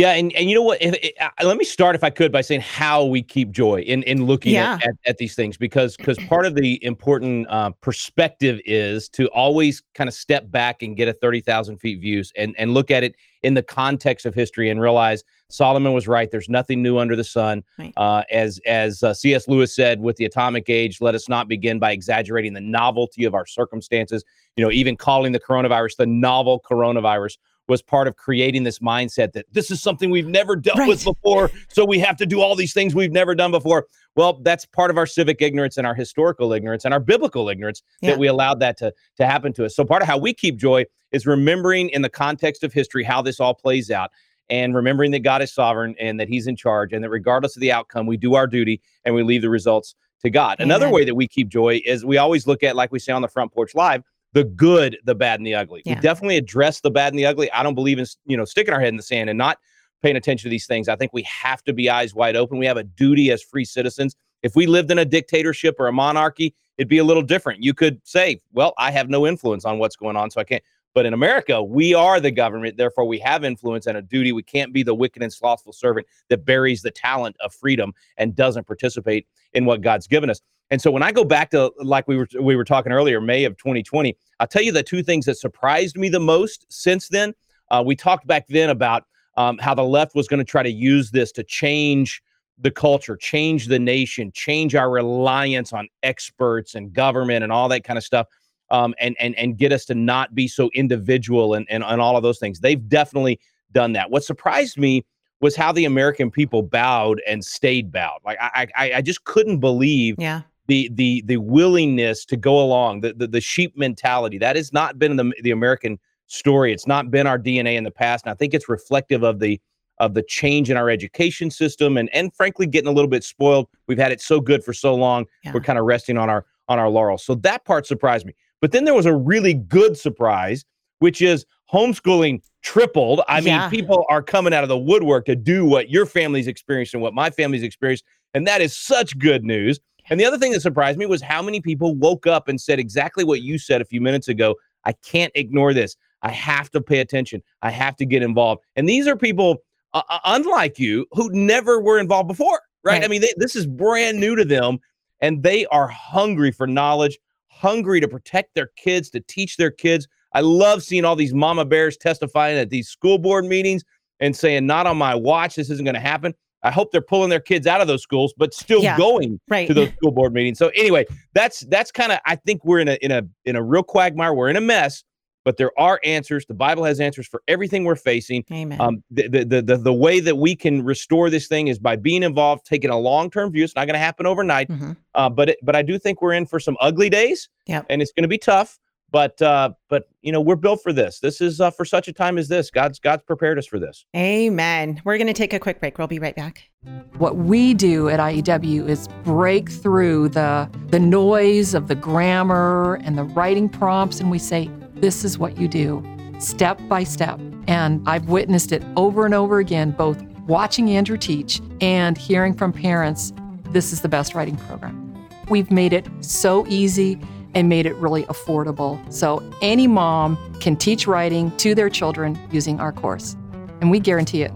Yeah, 0.00 0.12
and, 0.12 0.32
and 0.32 0.48
you 0.48 0.54
know 0.54 0.62
what? 0.62 0.80
If, 0.80 0.94
if, 1.02 1.12
uh, 1.20 1.28
let 1.44 1.58
me 1.58 1.64
start, 1.64 1.94
if 1.94 2.02
I 2.02 2.08
could, 2.08 2.32
by 2.32 2.40
saying 2.40 2.62
how 2.62 3.04
we 3.04 3.22
keep 3.22 3.50
joy 3.50 3.82
in, 3.82 4.02
in 4.04 4.24
looking 4.24 4.54
yeah. 4.54 4.76
at, 4.76 4.82
at, 4.82 4.94
at, 5.04 5.18
these 5.18 5.34
things, 5.34 5.58
because 5.58 5.94
because 5.98 6.16
part 6.20 6.46
of 6.46 6.54
the 6.54 6.82
important 6.82 7.46
uh, 7.50 7.72
perspective 7.82 8.62
is 8.64 9.10
to 9.10 9.26
always 9.26 9.82
kind 9.94 10.08
of 10.08 10.14
step 10.14 10.50
back 10.50 10.80
and 10.80 10.96
get 10.96 11.06
a 11.06 11.12
thirty 11.12 11.42
thousand 11.42 11.76
feet 11.80 12.00
views 12.00 12.32
and 12.34 12.54
and 12.56 12.72
look 12.72 12.90
at 12.90 13.04
it 13.04 13.14
in 13.42 13.52
the 13.52 13.62
context 13.62 14.24
of 14.24 14.34
history 14.34 14.70
and 14.70 14.80
realize 14.80 15.22
Solomon 15.50 15.92
was 15.92 16.08
right. 16.08 16.30
There's 16.30 16.48
nothing 16.48 16.82
new 16.82 16.96
under 16.96 17.14
the 17.14 17.24
sun. 17.24 17.62
Right. 17.78 17.92
Uh, 17.98 18.22
as 18.30 18.58
as 18.64 19.02
uh, 19.02 19.12
C.S. 19.12 19.48
Lewis 19.48 19.74
said, 19.74 20.00
with 20.00 20.16
the 20.16 20.24
atomic 20.24 20.70
age, 20.70 21.02
let 21.02 21.14
us 21.14 21.28
not 21.28 21.46
begin 21.46 21.78
by 21.78 21.92
exaggerating 21.92 22.54
the 22.54 22.62
novelty 22.62 23.24
of 23.24 23.34
our 23.34 23.44
circumstances. 23.44 24.24
You 24.56 24.64
know, 24.64 24.70
even 24.70 24.96
calling 24.96 25.32
the 25.32 25.40
coronavirus 25.40 25.96
the 25.96 26.06
novel 26.06 26.62
coronavirus 26.68 27.36
was 27.70 27.80
part 27.80 28.06
of 28.06 28.16
creating 28.16 28.64
this 28.64 28.80
mindset 28.80 29.32
that 29.32 29.46
this 29.52 29.70
is 29.70 29.80
something 29.80 30.10
we've 30.10 30.26
never 30.26 30.56
dealt 30.56 30.78
right. 30.78 30.88
with 30.88 31.04
before. 31.04 31.50
So 31.68 31.86
we 31.86 31.98
have 32.00 32.16
to 32.18 32.26
do 32.26 32.40
all 32.40 32.54
these 32.54 32.74
things 32.74 32.94
we've 32.94 33.12
never 33.12 33.34
done 33.34 33.52
before. 33.52 33.86
Well, 34.16 34.34
that's 34.42 34.66
part 34.66 34.90
of 34.90 34.98
our 34.98 35.06
civic 35.06 35.40
ignorance 35.40 35.78
and 35.78 35.86
our 35.86 35.94
historical 35.94 36.52
ignorance 36.52 36.84
and 36.84 36.92
our 36.92 37.00
biblical 37.00 37.48
ignorance 37.48 37.82
yeah. 38.02 38.10
that 38.10 38.18
we 38.18 38.26
allowed 38.26 38.60
that 38.60 38.76
to, 38.78 38.92
to 39.16 39.26
happen 39.26 39.52
to 39.54 39.64
us. 39.64 39.74
So 39.74 39.84
part 39.84 40.02
of 40.02 40.08
how 40.08 40.18
we 40.18 40.34
keep 40.34 40.56
joy 40.56 40.84
is 41.12 41.26
remembering 41.26 41.88
in 41.90 42.02
the 42.02 42.10
context 42.10 42.64
of 42.64 42.72
history 42.72 43.04
how 43.04 43.22
this 43.22 43.40
all 43.40 43.54
plays 43.54 43.90
out 43.90 44.10
and 44.50 44.74
remembering 44.74 45.12
that 45.12 45.20
God 45.20 45.42
is 45.42 45.54
sovereign 45.54 45.94
and 46.00 46.18
that 46.18 46.28
He's 46.28 46.48
in 46.48 46.56
charge, 46.56 46.92
and 46.92 47.04
that 47.04 47.10
regardless 47.10 47.56
of 47.56 47.60
the 47.60 47.70
outcome, 47.70 48.06
we 48.06 48.16
do 48.16 48.34
our 48.34 48.48
duty 48.48 48.80
and 49.04 49.14
we 49.14 49.22
leave 49.22 49.42
the 49.42 49.48
results 49.48 49.94
to 50.22 50.30
God. 50.30 50.56
Amen. 50.58 50.70
Another 50.70 50.90
way 50.90 51.04
that 51.04 51.14
we 51.14 51.28
keep 51.28 51.48
joy 51.48 51.80
is 51.84 52.04
we 52.04 52.18
always 52.18 52.48
look 52.48 52.64
at, 52.64 52.74
like 52.74 52.90
we 52.90 52.98
say 52.98 53.12
on 53.12 53.22
the 53.22 53.28
front 53.28 53.52
porch 53.52 53.74
live, 53.76 54.02
the 54.32 54.44
good, 54.44 54.98
the 55.04 55.14
bad, 55.14 55.40
and 55.40 55.46
the 55.46 55.54
ugly. 55.54 55.82
Yeah. 55.84 55.94
We 55.94 56.00
definitely 56.00 56.36
address 56.36 56.80
the 56.80 56.90
bad 56.90 57.12
and 57.12 57.18
the 57.18 57.26
ugly. 57.26 57.50
I 57.52 57.62
don't 57.62 57.74
believe 57.74 57.98
in 57.98 58.06
you 58.26 58.36
know 58.36 58.44
sticking 58.44 58.72
our 58.72 58.80
head 58.80 58.88
in 58.88 58.96
the 58.96 59.02
sand 59.02 59.30
and 59.30 59.38
not 59.38 59.58
paying 60.02 60.16
attention 60.16 60.48
to 60.48 60.50
these 60.50 60.66
things. 60.66 60.88
I 60.88 60.96
think 60.96 61.12
we 61.12 61.22
have 61.22 61.62
to 61.64 61.72
be 61.72 61.90
eyes 61.90 62.14
wide 62.14 62.36
open. 62.36 62.58
We 62.58 62.66
have 62.66 62.76
a 62.76 62.84
duty 62.84 63.30
as 63.30 63.42
free 63.42 63.64
citizens. 63.64 64.14
If 64.42 64.56
we 64.56 64.66
lived 64.66 64.90
in 64.90 64.98
a 64.98 65.04
dictatorship 65.04 65.76
or 65.78 65.88
a 65.88 65.92
monarchy, 65.92 66.54
it'd 66.78 66.88
be 66.88 66.98
a 66.98 67.04
little 67.04 67.22
different. 67.22 67.62
You 67.62 67.74
could 67.74 68.00
say, 68.04 68.40
"Well, 68.52 68.74
I 68.78 68.90
have 68.90 69.08
no 69.08 69.26
influence 69.26 69.64
on 69.64 69.78
what's 69.78 69.96
going 69.96 70.16
on, 70.16 70.30
so 70.30 70.40
I 70.40 70.44
can't." 70.44 70.62
But 70.92 71.06
in 71.06 71.14
America, 71.14 71.62
we 71.62 71.94
are 71.94 72.18
the 72.18 72.32
government. 72.32 72.76
Therefore, 72.76 73.04
we 73.04 73.18
have 73.20 73.44
influence 73.44 73.86
and 73.86 73.96
a 73.96 74.02
duty. 74.02 74.32
We 74.32 74.42
can't 74.42 74.72
be 74.72 74.82
the 74.82 74.94
wicked 74.94 75.22
and 75.22 75.32
slothful 75.32 75.72
servant 75.72 76.06
that 76.28 76.44
buries 76.44 76.82
the 76.82 76.90
talent 76.90 77.36
of 77.40 77.54
freedom 77.54 77.92
and 78.16 78.34
doesn't 78.34 78.66
participate 78.66 79.26
in 79.52 79.66
what 79.66 79.82
God's 79.82 80.08
given 80.08 80.30
us. 80.30 80.40
And 80.70 80.80
so 80.80 80.90
when 80.90 81.02
I 81.02 81.12
go 81.12 81.24
back 81.24 81.50
to 81.50 81.72
like 81.78 82.06
we 82.06 82.16
were 82.16 82.28
we 82.40 82.56
were 82.56 82.64
talking 82.64 82.92
earlier, 82.92 83.20
May 83.20 83.44
of 83.44 83.56
2020, 83.56 84.16
I'll 84.38 84.46
tell 84.46 84.62
you 84.62 84.72
the 84.72 84.82
two 84.82 85.02
things 85.02 85.26
that 85.26 85.36
surprised 85.36 85.96
me 85.96 86.08
the 86.08 86.20
most 86.20 86.66
since 86.68 87.08
then. 87.08 87.34
Uh, 87.70 87.82
we 87.84 87.96
talked 87.96 88.26
back 88.26 88.46
then 88.48 88.70
about 88.70 89.04
um, 89.36 89.58
how 89.58 89.74
the 89.74 89.84
left 89.84 90.14
was 90.14 90.28
going 90.28 90.38
to 90.38 90.44
try 90.44 90.62
to 90.62 90.70
use 90.70 91.10
this 91.10 91.32
to 91.32 91.44
change 91.44 92.22
the 92.58 92.70
culture, 92.70 93.16
change 93.16 93.66
the 93.66 93.78
nation, 93.78 94.30
change 94.32 94.74
our 94.74 94.90
reliance 94.90 95.72
on 95.72 95.88
experts 96.02 96.74
and 96.74 96.92
government 96.92 97.42
and 97.42 97.52
all 97.52 97.68
that 97.68 97.84
kind 97.84 97.96
of 97.96 98.04
stuff 98.04 98.26
um, 98.70 98.94
and 99.00 99.16
and 99.18 99.34
and 99.36 99.56
get 99.58 99.72
us 99.72 99.84
to 99.86 99.94
not 99.94 100.34
be 100.34 100.48
so 100.48 100.70
individual 100.74 101.54
and, 101.54 101.66
and 101.70 101.82
and 101.84 102.00
all 102.00 102.16
of 102.16 102.22
those 102.22 102.38
things. 102.38 102.60
They've 102.60 102.88
definitely 102.88 103.40
done 103.72 103.92
that. 103.94 104.10
What 104.10 104.24
surprised 104.24 104.78
me 104.78 105.04
was 105.40 105.56
how 105.56 105.72
the 105.72 105.86
American 105.86 106.30
people 106.30 106.62
bowed 106.62 107.20
and 107.26 107.44
stayed 107.44 107.90
bowed. 107.90 108.20
Like 108.24 108.38
I 108.40 108.68
I, 108.76 108.92
I 108.94 109.02
just 109.02 109.24
couldn't 109.24 109.58
believe 109.58 110.16
yeah. 110.18 110.42
The 110.70 110.88
the 110.94 111.22
the 111.26 111.36
willingness 111.38 112.24
to 112.24 112.36
go 112.36 112.60
along, 112.60 113.00
the 113.00 113.12
the, 113.12 113.26
the 113.26 113.40
sheep 113.40 113.76
mentality. 113.76 114.38
That 114.38 114.54
has 114.54 114.72
not 114.72 115.00
been 115.00 115.16
the 115.16 115.32
the 115.42 115.50
American 115.50 115.98
story. 116.28 116.72
It's 116.72 116.86
not 116.86 117.10
been 117.10 117.26
our 117.26 117.40
DNA 117.40 117.74
in 117.74 117.82
the 117.82 117.90
past. 117.90 118.24
And 118.24 118.30
I 118.30 118.34
think 118.36 118.54
it's 118.54 118.68
reflective 118.68 119.24
of 119.24 119.40
the 119.40 119.60
of 119.98 120.14
the 120.14 120.22
change 120.22 120.70
in 120.70 120.76
our 120.76 120.88
education 120.88 121.50
system 121.50 121.96
and 121.96 122.08
and 122.14 122.32
frankly 122.32 122.66
getting 122.68 122.86
a 122.86 122.92
little 122.92 123.10
bit 123.10 123.24
spoiled. 123.24 123.66
We've 123.88 123.98
had 123.98 124.12
it 124.12 124.20
so 124.20 124.40
good 124.40 124.62
for 124.62 124.72
so 124.72 124.94
long. 124.94 125.26
Yeah. 125.42 125.52
We're 125.52 125.60
kind 125.60 125.78
of 125.78 125.86
resting 125.86 126.16
on 126.16 126.30
our 126.30 126.46
on 126.68 126.78
our 126.78 126.88
laurels. 126.88 127.24
So 127.24 127.34
that 127.34 127.64
part 127.64 127.84
surprised 127.84 128.24
me. 128.24 128.34
But 128.60 128.70
then 128.70 128.84
there 128.84 128.94
was 128.94 129.06
a 129.06 129.14
really 129.14 129.54
good 129.54 129.98
surprise, 129.98 130.64
which 131.00 131.20
is 131.20 131.44
homeschooling 131.72 132.42
tripled. 132.62 133.22
I 133.26 133.40
yeah. 133.40 133.62
mean, 133.62 133.70
people 133.70 134.04
are 134.08 134.22
coming 134.22 134.54
out 134.54 134.62
of 134.62 134.68
the 134.68 134.78
woodwork 134.78 135.26
to 135.26 135.34
do 135.34 135.64
what 135.64 135.90
your 135.90 136.06
family's 136.06 136.46
experienced 136.46 136.94
and 136.94 137.02
what 137.02 137.12
my 137.12 137.30
family's 137.30 137.64
experienced. 137.64 138.04
And 138.34 138.46
that 138.46 138.60
is 138.60 138.76
such 138.76 139.18
good 139.18 139.42
news. 139.42 139.80
And 140.10 140.18
the 140.18 140.24
other 140.24 140.38
thing 140.38 140.52
that 140.52 140.60
surprised 140.60 140.98
me 140.98 141.06
was 141.06 141.22
how 141.22 141.40
many 141.40 141.60
people 141.60 141.94
woke 141.94 142.26
up 142.26 142.48
and 142.48 142.60
said 142.60 142.78
exactly 142.78 143.24
what 143.24 143.42
you 143.42 143.58
said 143.58 143.80
a 143.80 143.84
few 143.84 144.00
minutes 144.00 144.28
ago. 144.28 144.56
I 144.84 144.92
can't 144.92 145.32
ignore 145.36 145.72
this. 145.72 145.96
I 146.22 146.32
have 146.32 146.70
to 146.72 146.80
pay 146.80 146.98
attention. 146.98 147.42
I 147.62 147.70
have 147.70 147.96
to 147.96 148.04
get 148.04 148.22
involved. 148.22 148.62
And 148.76 148.88
these 148.88 149.06
are 149.06 149.16
people, 149.16 149.58
uh, 149.94 150.02
uh 150.08 150.18
unlike 150.24 150.78
you, 150.78 151.06
who 151.12 151.30
never 151.32 151.80
were 151.80 151.98
involved 151.98 152.28
before, 152.28 152.60
right? 152.82 152.94
right. 152.94 153.04
I 153.04 153.08
mean, 153.08 153.20
they, 153.20 153.32
this 153.36 153.54
is 153.54 153.66
brand 153.66 154.18
new 154.18 154.34
to 154.36 154.44
them, 154.44 154.78
and 155.20 155.42
they 155.42 155.64
are 155.66 155.86
hungry 155.86 156.50
for 156.50 156.66
knowledge, 156.66 157.18
hungry 157.48 158.00
to 158.00 158.08
protect 158.08 158.54
their 158.54 158.70
kids, 158.76 159.10
to 159.10 159.20
teach 159.20 159.56
their 159.56 159.70
kids. 159.70 160.08
I 160.34 160.40
love 160.40 160.82
seeing 160.82 161.04
all 161.04 161.16
these 161.16 161.34
mama 161.34 161.64
bears 161.64 161.96
testifying 161.96 162.58
at 162.58 162.70
these 162.70 162.88
school 162.88 163.18
board 163.18 163.44
meetings 163.44 163.84
and 164.20 164.36
saying, 164.36 164.66
not 164.66 164.86
on 164.86 164.96
my 164.96 165.14
watch, 165.14 165.56
this 165.56 165.70
isn't 165.70 165.84
going 165.84 165.94
to 165.94 166.00
happen. 166.00 166.34
I 166.62 166.70
hope 166.70 166.92
they're 166.92 167.00
pulling 167.00 167.30
their 167.30 167.40
kids 167.40 167.66
out 167.66 167.80
of 167.80 167.88
those 167.88 168.02
schools, 168.02 168.34
but 168.36 168.52
still 168.52 168.82
yeah, 168.82 168.96
going 168.96 169.40
right. 169.48 169.66
to 169.66 169.74
those 169.74 169.88
school 169.96 170.12
board 170.12 170.32
meetings. 170.32 170.58
So 170.58 170.68
anyway, 170.74 171.06
that's 171.34 171.60
that's 171.60 171.90
kind 171.90 172.12
of 172.12 172.18
I 172.26 172.36
think 172.36 172.64
we're 172.64 172.80
in 172.80 172.88
a 172.88 172.94
in 173.02 173.10
a 173.10 173.22
in 173.44 173.56
a 173.56 173.62
real 173.62 173.82
quagmire. 173.82 174.34
We're 174.34 174.50
in 174.50 174.56
a 174.56 174.60
mess, 174.60 175.04
but 175.44 175.56
there 175.56 175.70
are 175.78 176.00
answers. 176.04 176.44
The 176.46 176.54
Bible 176.54 176.84
has 176.84 177.00
answers 177.00 177.26
for 177.26 177.42
everything 177.48 177.84
we're 177.84 177.96
facing. 177.96 178.44
Amen. 178.52 178.80
Um, 178.80 179.02
the, 179.10 179.28
the, 179.28 179.62
the, 179.62 179.76
the, 179.76 179.92
way 179.92 180.20
that 180.20 180.36
we 180.36 180.54
can 180.54 180.84
restore 180.84 181.30
this 181.30 181.48
thing 181.48 181.68
is 181.68 181.78
by 181.78 181.96
being 181.96 182.22
involved, 182.22 182.66
taking 182.66 182.90
a 182.90 182.98
long 182.98 183.30
term 183.30 183.50
view. 183.50 183.64
It's 183.64 183.74
not 183.74 183.86
going 183.86 183.94
to 183.94 184.00
happen 184.00 184.26
overnight, 184.26 184.68
mm-hmm. 184.68 184.92
uh, 185.14 185.30
but 185.30 185.50
it, 185.50 185.58
but 185.62 185.74
I 185.74 185.82
do 185.82 185.98
think 185.98 186.20
we're 186.20 186.34
in 186.34 186.46
for 186.46 186.60
some 186.60 186.76
ugly 186.80 187.08
days. 187.08 187.48
Yeah, 187.66 187.82
and 187.88 188.02
it's 188.02 188.12
going 188.12 188.24
to 188.24 188.28
be 188.28 188.38
tough. 188.38 188.78
But 189.12 189.40
uh, 189.42 189.70
but 189.88 190.08
you 190.22 190.32
know 190.32 190.40
we're 190.40 190.56
built 190.56 190.82
for 190.82 190.92
this. 190.92 191.20
This 191.20 191.40
is 191.40 191.60
uh, 191.60 191.70
for 191.70 191.84
such 191.84 192.08
a 192.08 192.12
time 192.12 192.38
as 192.38 192.48
this. 192.48 192.70
God's 192.70 192.98
God's 192.98 193.22
prepared 193.22 193.58
us 193.58 193.66
for 193.66 193.78
this. 193.78 194.04
Amen. 194.16 195.00
We're 195.04 195.18
going 195.18 195.26
to 195.26 195.32
take 195.32 195.52
a 195.52 195.58
quick 195.58 195.80
break. 195.80 195.98
We'll 195.98 196.06
be 196.06 196.18
right 196.18 196.36
back. 196.36 196.70
What 197.18 197.36
we 197.36 197.74
do 197.74 198.08
at 198.08 198.20
IEW 198.20 198.88
is 198.88 199.08
break 199.24 199.70
through 199.70 200.30
the 200.30 200.70
the 200.88 201.00
noise 201.00 201.74
of 201.74 201.88
the 201.88 201.94
grammar 201.94 203.00
and 203.04 203.18
the 203.18 203.24
writing 203.24 203.68
prompts, 203.68 204.20
and 204.20 204.30
we 204.30 204.38
say 204.38 204.70
this 204.94 205.24
is 205.24 205.38
what 205.38 205.58
you 205.58 205.66
do, 205.66 206.04
step 206.38 206.80
by 206.88 207.04
step. 207.04 207.40
And 207.66 208.06
I've 208.08 208.28
witnessed 208.28 208.72
it 208.72 208.82
over 208.96 209.24
and 209.24 209.34
over 209.34 209.58
again, 209.58 209.92
both 209.92 210.22
watching 210.46 210.90
Andrew 210.90 211.16
teach 211.16 211.60
and 211.80 212.16
hearing 212.18 212.54
from 212.54 212.72
parents 212.72 213.32
this 213.70 213.92
is 213.92 214.00
the 214.00 214.08
best 214.08 214.34
writing 214.34 214.56
program. 214.56 215.06
We've 215.48 215.70
made 215.70 215.92
it 215.92 216.06
so 216.20 216.66
easy 216.66 217.20
and 217.54 217.68
made 217.68 217.86
it 217.86 217.94
really 217.96 218.24
affordable. 218.24 219.00
So 219.12 219.42
any 219.62 219.86
mom 219.86 220.38
can 220.60 220.76
teach 220.76 221.06
writing 221.06 221.50
to 221.58 221.74
their 221.74 221.90
children 221.90 222.38
using 222.50 222.80
our 222.80 222.92
course, 222.92 223.36
and 223.80 223.90
we 223.90 224.00
guarantee 224.00 224.42
it. 224.42 224.52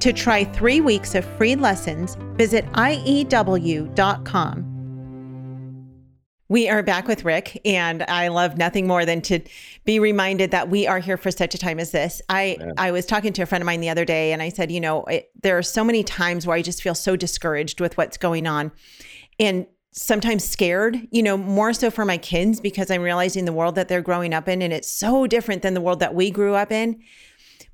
To 0.00 0.12
try 0.12 0.44
three 0.44 0.80
weeks 0.80 1.14
of 1.14 1.24
free 1.36 1.56
lessons, 1.56 2.16
visit 2.36 2.64
IEW.com. 2.72 3.96
We 6.48 6.68
are 6.68 6.80
back 6.84 7.08
with 7.08 7.24
Rick, 7.24 7.60
and 7.64 8.04
I 8.04 8.28
love 8.28 8.56
nothing 8.56 8.86
more 8.86 9.04
than 9.04 9.20
to 9.22 9.40
be 9.84 9.98
reminded 9.98 10.52
that 10.52 10.68
we 10.68 10.86
are 10.86 11.00
here 11.00 11.16
for 11.16 11.32
such 11.32 11.56
a 11.56 11.58
time 11.58 11.80
as 11.80 11.90
this. 11.90 12.22
I 12.28 12.56
I 12.78 12.92
was 12.92 13.04
talking 13.04 13.32
to 13.32 13.42
a 13.42 13.46
friend 13.46 13.62
of 13.62 13.66
mine 13.66 13.80
the 13.80 13.88
other 13.88 14.04
day, 14.04 14.32
and 14.32 14.40
I 14.40 14.50
said, 14.50 14.70
you 14.70 14.80
know, 14.80 15.02
it, 15.06 15.28
there 15.42 15.58
are 15.58 15.62
so 15.62 15.82
many 15.82 16.04
times 16.04 16.46
where 16.46 16.56
I 16.56 16.62
just 16.62 16.82
feel 16.82 16.94
so 16.94 17.16
discouraged 17.16 17.80
with 17.80 17.96
what's 17.96 18.16
going 18.16 18.46
on, 18.46 18.70
and 19.40 19.66
sometimes 19.96 20.44
scared. 20.44 21.08
You 21.10 21.22
know, 21.22 21.36
more 21.36 21.72
so 21.72 21.90
for 21.90 22.04
my 22.04 22.18
kids 22.18 22.60
because 22.60 22.90
I'm 22.90 23.02
realizing 23.02 23.44
the 23.44 23.52
world 23.52 23.74
that 23.74 23.88
they're 23.88 24.02
growing 24.02 24.32
up 24.32 24.48
in, 24.48 24.62
and 24.62 24.72
it's 24.72 24.90
so 24.90 25.26
different 25.26 25.62
than 25.62 25.74
the 25.74 25.80
world 25.80 26.00
that 26.00 26.14
we 26.14 26.30
grew 26.30 26.54
up 26.54 26.70
in. 26.70 27.02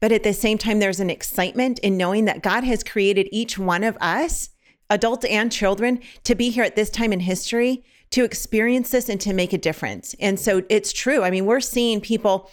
But 0.01 0.13
at 0.13 0.23
the 0.23 0.33
same 0.33 0.59
time, 0.59 0.79
there's 0.79 1.01
an 1.01 1.11
excitement 1.11 1.79
in 1.81 1.97
knowing 1.97 2.25
that 2.25 2.43
God 2.43 2.65
has 2.65 2.83
created 2.83 3.29
each 3.31 3.59
one 3.59 3.85
of 3.85 3.97
us 4.01 4.51
adults 4.93 5.25
and 5.25 5.51
children, 5.51 5.99
to 6.23 6.35
be 6.35 6.51
here 6.51 6.63
at 6.63 6.77
this 6.77 6.91
time 6.91 7.13
in 7.13 7.21
history 7.21 7.83
to 8.11 8.25
experience 8.25 8.91
this 8.91 9.09
and 9.09 9.21
to 9.23 9.33
make 9.33 9.55
a 9.55 9.59
difference. 9.59 10.15
And 10.21 10.39
so 10.39 10.63
it's 10.69 10.93
true. 10.93 11.23
I 11.23 11.31
mean, 11.31 11.47
we're 11.47 11.61
seeing 11.61 12.01
people 12.01 12.51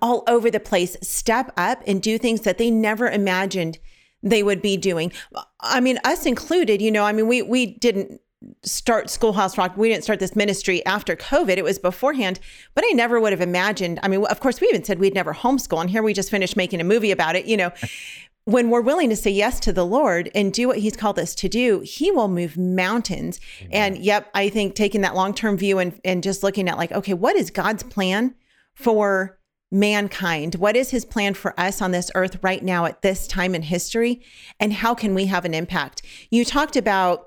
all 0.00 0.22
over 0.28 0.50
the 0.50 0.60
place 0.60 0.96
step 1.02 1.52
up 1.56 1.82
and 1.86 2.00
do 2.00 2.18
things 2.18 2.42
that 2.42 2.56
they 2.56 2.70
never 2.70 3.08
imagined 3.08 3.78
they 4.22 4.42
would 4.42 4.62
be 4.62 4.76
doing. 4.76 5.12
I 5.60 5.80
mean, 5.80 5.98
us 6.04 6.24
included, 6.24 6.80
you 6.80 6.92
know, 6.92 7.04
I 7.04 7.12
mean, 7.12 7.26
we 7.26 7.42
we 7.42 7.66
didn't 7.78 8.20
start 8.62 9.10
Schoolhouse 9.10 9.58
Rocked. 9.58 9.76
We 9.76 9.88
didn't 9.88 10.04
start 10.04 10.18
this 10.18 10.34
ministry 10.34 10.84
after 10.86 11.14
COVID. 11.16 11.56
It 11.56 11.64
was 11.64 11.78
beforehand, 11.78 12.40
but 12.74 12.84
I 12.86 12.92
never 12.92 13.20
would 13.20 13.32
have 13.32 13.40
imagined. 13.40 14.00
I 14.02 14.08
mean, 14.08 14.24
of 14.24 14.40
course, 14.40 14.60
we 14.60 14.68
even 14.68 14.84
said 14.84 14.98
we'd 14.98 15.14
never 15.14 15.34
homeschool, 15.34 15.80
and 15.80 15.90
here 15.90 16.02
we 16.02 16.14
just 16.14 16.30
finished 16.30 16.56
making 16.56 16.80
a 16.80 16.84
movie 16.84 17.10
about 17.10 17.36
it. 17.36 17.46
You 17.46 17.56
know, 17.56 17.72
when 18.44 18.70
we're 18.70 18.80
willing 18.80 19.10
to 19.10 19.16
say 19.16 19.30
yes 19.30 19.60
to 19.60 19.72
the 19.72 19.84
Lord 19.84 20.30
and 20.34 20.52
do 20.52 20.68
what 20.68 20.78
He's 20.78 20.96
called 20.96 21.18
us 21.18 21.34
to 21.36 21.48
do, 21.48 21.80
He 21.80 22.10
will 22.10 22.28
move 22.28 22.56
mountains. 22.56 23.40
Amen. 23.60 23.70
And 23.72 23.98
yep, 23.98 24.30
I 24.34 24.48
think 24.48 24.74
taking 24.74 25.02
that 25.02 25.14
long 25.14 25.34
term 25.34 25.56
view 25.56 25.78
and 25.78 26.00
and 26.04 26.22
just 26.22 26.42
looking 26.42 26.68
at 26.68 26.78
like, 26.78 26.92
okay, 26.92 27.14
what 27.14 27.36
is 27.36 27.50
God's 27.50 27.82
plan 27.82 28.34
for 28.74 29.38
mankind? 29.70 30.56
What 30.56 30.76
is 30.76 30.90
his 30.90 31.04
plan 31.04 31.34
for 31.34 31.58
us 31.58 31.80
on 31.80 31.92
this 31.92 32.10
earth 32.14 32.38
right 32.42 32.62
now 32.62 32.86
at 32.86 33.02
this 33.02 33.26
time 33.26 33.54
in 33.54 33.62
history? 33.62 34.20
And 34.58 34.72
how 34.72 34.94
can 34.94 35.14
we 35.14 35.26
have 35.26 35.44
an 35.44 35.54
impact? 35.54 36.02
You 36.30 36.44
talked 36.44 36.76
about 36.76 37.26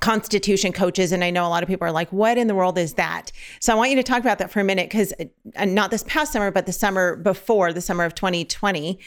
constitution 0.00 0.72
coaches 0.72 1.12
and 1.12 1.24
i 1.24 1.30
know 1.30 1.46
a 1.46 1.48
lot 1.48 1.62
of 1.62 1.68
people 1.68 1.86
are 1.86 1.92
like 1.92 2.12
what 2.12 2.38
in 2.38 2.46
the 2.46 2.54
world 2.54 2.78
is 2.78 2.94
that 2.94 3.30
so 3.60 3.72
i 3.72 3.76
want 3.76 3.90
you 3.90 3.96
to 3.96 4.02
talk 4.02 4.20
about 4.20 4.38
that 4.38 4.50
for 4.50 4.60
a 4.60 4.64
minute 4.64 4.88
because 4.88 5.12
uh, 5.56 5.64
not 5.64 5.90
this 5.90 6.04
past 6.04 6.32
summer 6.32 6.50
but 6.50 6.66
the 6.66 6.72
summer 6.72 7.16
before 7.16 7.72
the 7.72 7.80
summer 7.80 8.04
of 8.04 8.14
2020 8.14 8.98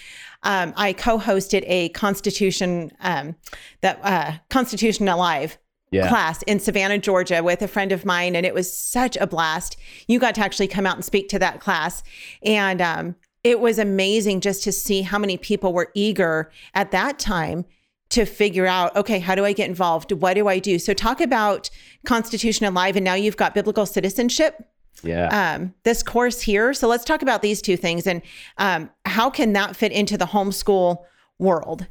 um, 0.44 0.74
i 0.76 0.94
co-hosted 0.94 1.64
a 1.68 1.90
constitution 1.90 2.92
um, 3.02 3.36
that 3.82 4.00
uh, 4.04 4.34
constitution 4.50 5.08
alive 5.08 5.58
yeah. 5.92 6.10
class 6.10 6.44
in 6.44 6.60
Savannah, 6.60 6.98
Georgia 6.98 7.42
with 7.42 7.62
a 7.62 7.68
friend 7.68 7.92
of 7.92 8.06
mine. 8.06 8.36
And 8.36 8.46
it 8.46 8.54
was 8.54 8.72
such 8.78 9.16
a 9.18 9.28
blast. 9.28 9.78
You 10.08 10.20
got 10.20 10.36
to 10.36 10.42
actually 10.42 10.68
come 10.68 10.86
out 10.86 10.96
and 10.96 11.06
speak 11.06 11.30
to 11.30 11.40
that 11.40 11.60
class. 11.60 12.04
And 12.44 12.82
um, 12.82 13.16
it 13.44 13.60
was 13.60 13.80
amazing 13.80 14.42
just 14.42 14.64
to 14.64 14.72
see 14.72 15.02
how 15.02 15.18
many 15.18 15.38
people 15.38 15.74
were 15.74 15.92
eager 15.94 16.52
at 16.74 16.92
that 16.92 17.20
time 17.20 17.66
to 18.10 18.26
figure 18.26 18.66
out 18.66 18.96
okay 18.96 19.20
how 19.20 19.36
do 19.36 19.46
i 19.46 19.54
get 19.54 19.70
involved? 19.70 20.12
What 20.12 20.36
do 20.36 20.48
i 20.48 20.60
do? 20.60 20.80
So 20.80 20.94
talk 20.94 21.22
about 21.22 21.70
constitution 22.06 22.66
alive 22.66 22.96
and 22.96 23.04
now 23.04 23.16
you've 23.16 23.38
got 23.38 23.54
biblical 23.54 23.86
citizenship 23.86 24.68
yeah. 25.04 25.56
um, 25.56 25.74
this 25.84 26.04
course 26.04 26.42
here. 26.42 26.74
So 26.74 26.88
let's 26.88 27.06
talk 27.06 27.22
about 27.22 27.42
these 27.42 27.62
two 27.62 27.78
things 27.78 28.08
and 28.08 28.22
um, 28.58 28.90
how 29.06 29.30
can 29.30 29.54
that 29.54 29.76
fit 29.76 29.92
into 29.92 30.18
the 30.18 30.26
homeschool 30.26 31.04
world 31.40 31.88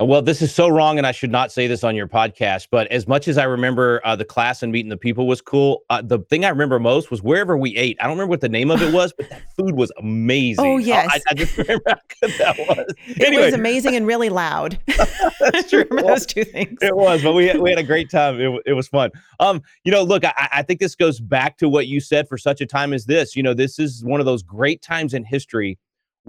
well, 0.00 0.22
this 0.22 0.42
is 0.42 0.54
so 0.54 0.68
wrong, 0.68 0.96
and 0.98 1.06
I 1.06 1.10
should 1.10 1.32
not 1.32 1.50
say 1.50 1.66
this 1.66 1.82
on 1.82 1.96
your 1.96 2.06
podcast. 2.06 2.68
But 2.70 2.86
as 2.92 3.08
much 3.08 3.26
as 3.26 3.36
I 3.36 3.44
remember 3.44 4.00
uh, 4.04 4.14
the 4.14 4.24
class 4.24 4.62
and 4.62 4.70
meeting 4.70 4.90
the 4.90 4.96
people 4.96 5.26
was 5.26 5.40
cool, 5.40 5.82
uh, 5.90 6.02
the 6.02 6.20
thing 6.30 6.44
I 6.44 6.50
remember 6.50 6.78
most 6.78 7.10
was 7.10 7.20
wherever 7.20 7.58
we 7.58 7.76
ate. 7.76 7.96
I 7.98 8.04
don't 8.04 8.12
remember 8.12 8.30
what 8.30 8.40
the 8.40 8.48
name 8.48 8.70
of 8.70 8.80
it 8.80 8.94
was, 8.94 9.12
but 9.12 9.28
that 9.30 9.42
food 9.56 9.74
was 9.74 9.90
amazing. 9.98 10.64
Oh 10.64 10.78
yes, 10.78 11.08
I, 11.10 11.20
I 11.30 11.34
just 11.34 11.58
remember 11.58 11.82
how 11.88 11.96
good 12.20 12.30
that 12.38 12.58
was. 12.58 12.94
Anyway. 13.20 13.42
It 13.48 13.52
was 13.52 13.54
amazing 13.54 13.94
and 13.96 14.06
really 14.06 14.28
loud. 14.28 14.78
That's 15.40 15.70
true. 15.70 15.84
those 15.90 16.26
two 16.26 16.44
things. 16.44 16.78
It 16.82 16.94
was, 16.96 17.22
but 17.22 17.32
we 17.32 17.46
had, 17.46 17.60
we 17.60 17.70
had 17.70 17.78
a 17.78 17.84
great 17.84 18.10
time. 18.10 18.40
It, 18.40 18.62
it 18.66 18.72
was 18.74 18.88
fun. 18.88 19.10
Um, 19.40 19.62
you 19.84 19.92
know, 19.92 20.02
look, 20.02 20.24
I, 20.24 20.48
I 20.52 20.62
think 20.62 20.80
this 20.80 20.94
goes 20.94 21.20
back 21.20 21.56
to 21.58 21.68
what 21.68 21.86
you 21.86 22.00
said 22.00 22.28
for 22.28 22.36
such 22.36 22.60
a 22.60 22.66
time 22.66 22.92
as 22.92 23.06
this. 23.06 23.36
You 23.36 23.42
know, 23.42 23.54
this 23.54 23.78
is 23.78 24.04
one 24.04 24.20
of 24.20 24.26
those 24.26 24.42
great 24.42 24.82
times 24.82 25.14
in 25.14 25.24
history 25.24 25.78